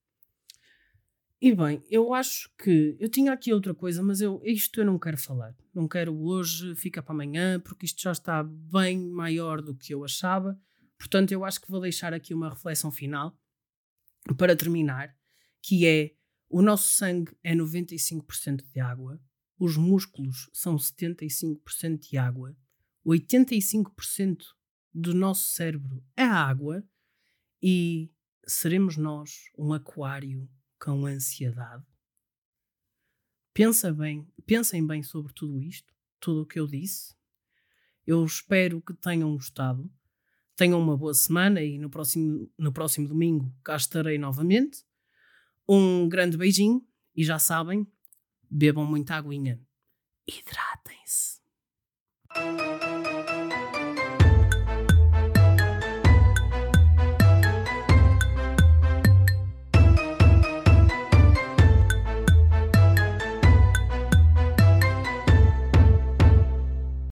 E 1.40 1.54
bem, 1.54 1.82
eu 1.88 2.12
acho 2.12 2.50
que. 2.58 2.94
Eu 3.00 3.08
tinha 3.08 3.32
aqui 3.32 3.50
outra 3.50 3.72
coisa, 3.72 4.02
mas 4.02 4.20
eu, 4.20 4.42
isto 4.44 4.78
eu 4.78 4.84
não 4.84 4.98
quero 4.98 5.16
falar. 5.16 5.56
Não 5.72 5.88
quero 5.88 6.14
hoje, 6.14 6.74
fica 6.74 7.02
para 7.02 7.14
amanhã, 7.14 7.58
porque 7.58 7.86
isto 7.86 8.02
já 8.02 8.12
está 8.12 8.42
bem 8.42 8.98
maior 9.08 9.62
do 9.62 9.74
que 9.74 9.94
eu 9.94 10.04
achava. 10.04 10.60
Portanto, 10.98 11.32
eu 11.32 11.46
acho 11.46 11.62
que 11.62 11.70
vou 11.70 11.80
deixar 11.80 12.12
aqui 12.12 12.34
uma 12.34 12.50
reflexão 12.50 12.90
final 12.90 13.34
para 14.36 14.54
terminar, 14.54 15.16
que 15.62 15.86
é 15.86 16.12
o 16.50 16.60
nosso 16.60 16.88
sangue 16.88 17.34
é 17.42 17.54
95% 17.54 18.64
de 18.70 18.80
água, 18.80 19.18
os 19.58 19.76
músculos 19.76 20.48
são 20.52 20.76
75% 20.76 21.98
de 21.98 22.16
água, 22.16 22.56
85% 23.06 24.44
do 24.94 25.14
nosso 25.14 25.48
cérebro 25.52 26.04
é 26.16 26.24
água 26.24 26.84
e 27.62 28.10
seremos 28.46 28.96
nós 28.96 29.50
um 29.58 29.72
aquário 29.72 30.48
com 30.80 31.06
ansiedade? 31.06 31.84
Pensa 33.52 33.92
bem, 33.92 34.26
pensem 34.46 34.86
bem 34.86 35.02
sobre 35.02 35.32
tudo 35.32 35.60
isto, 35.60 35.92
tudo 36.20 36.42
o 36.42 36.46
que 36.46 36.60
eu 36.60 36.66
disse. 36.66 37.16
Eu 38.06 38.24
espero 38.24 38.80
que 38.80 38.94
tenham 38.94 39.32
gostado. 39.34 39.90
Tenham 40.56 40.80
uma 40.80 40.96
boa 40.96 41.14
semana 41.14 41.62
e 41.62 41.78
no 41.78 41.90
próximo, 41.90 42.50
no 42.56 42.72
próximo 42.72 43.08
domingo 43.08 43.54
cá 43.62 43.76
estarei 43.76 44.18
novamente. 44.18 44.84
Um 45.68 46.08
grande 46.08 46.36
beijinho 46.36 46.84
e 47.14 47.24
já 47.24 47.38
sabem, 47.38 47.86
bebam 48.50 48.84
muita 48.84 49.16
aguinha. 49.16 49.60
Hidratem-se. 50.26 51.40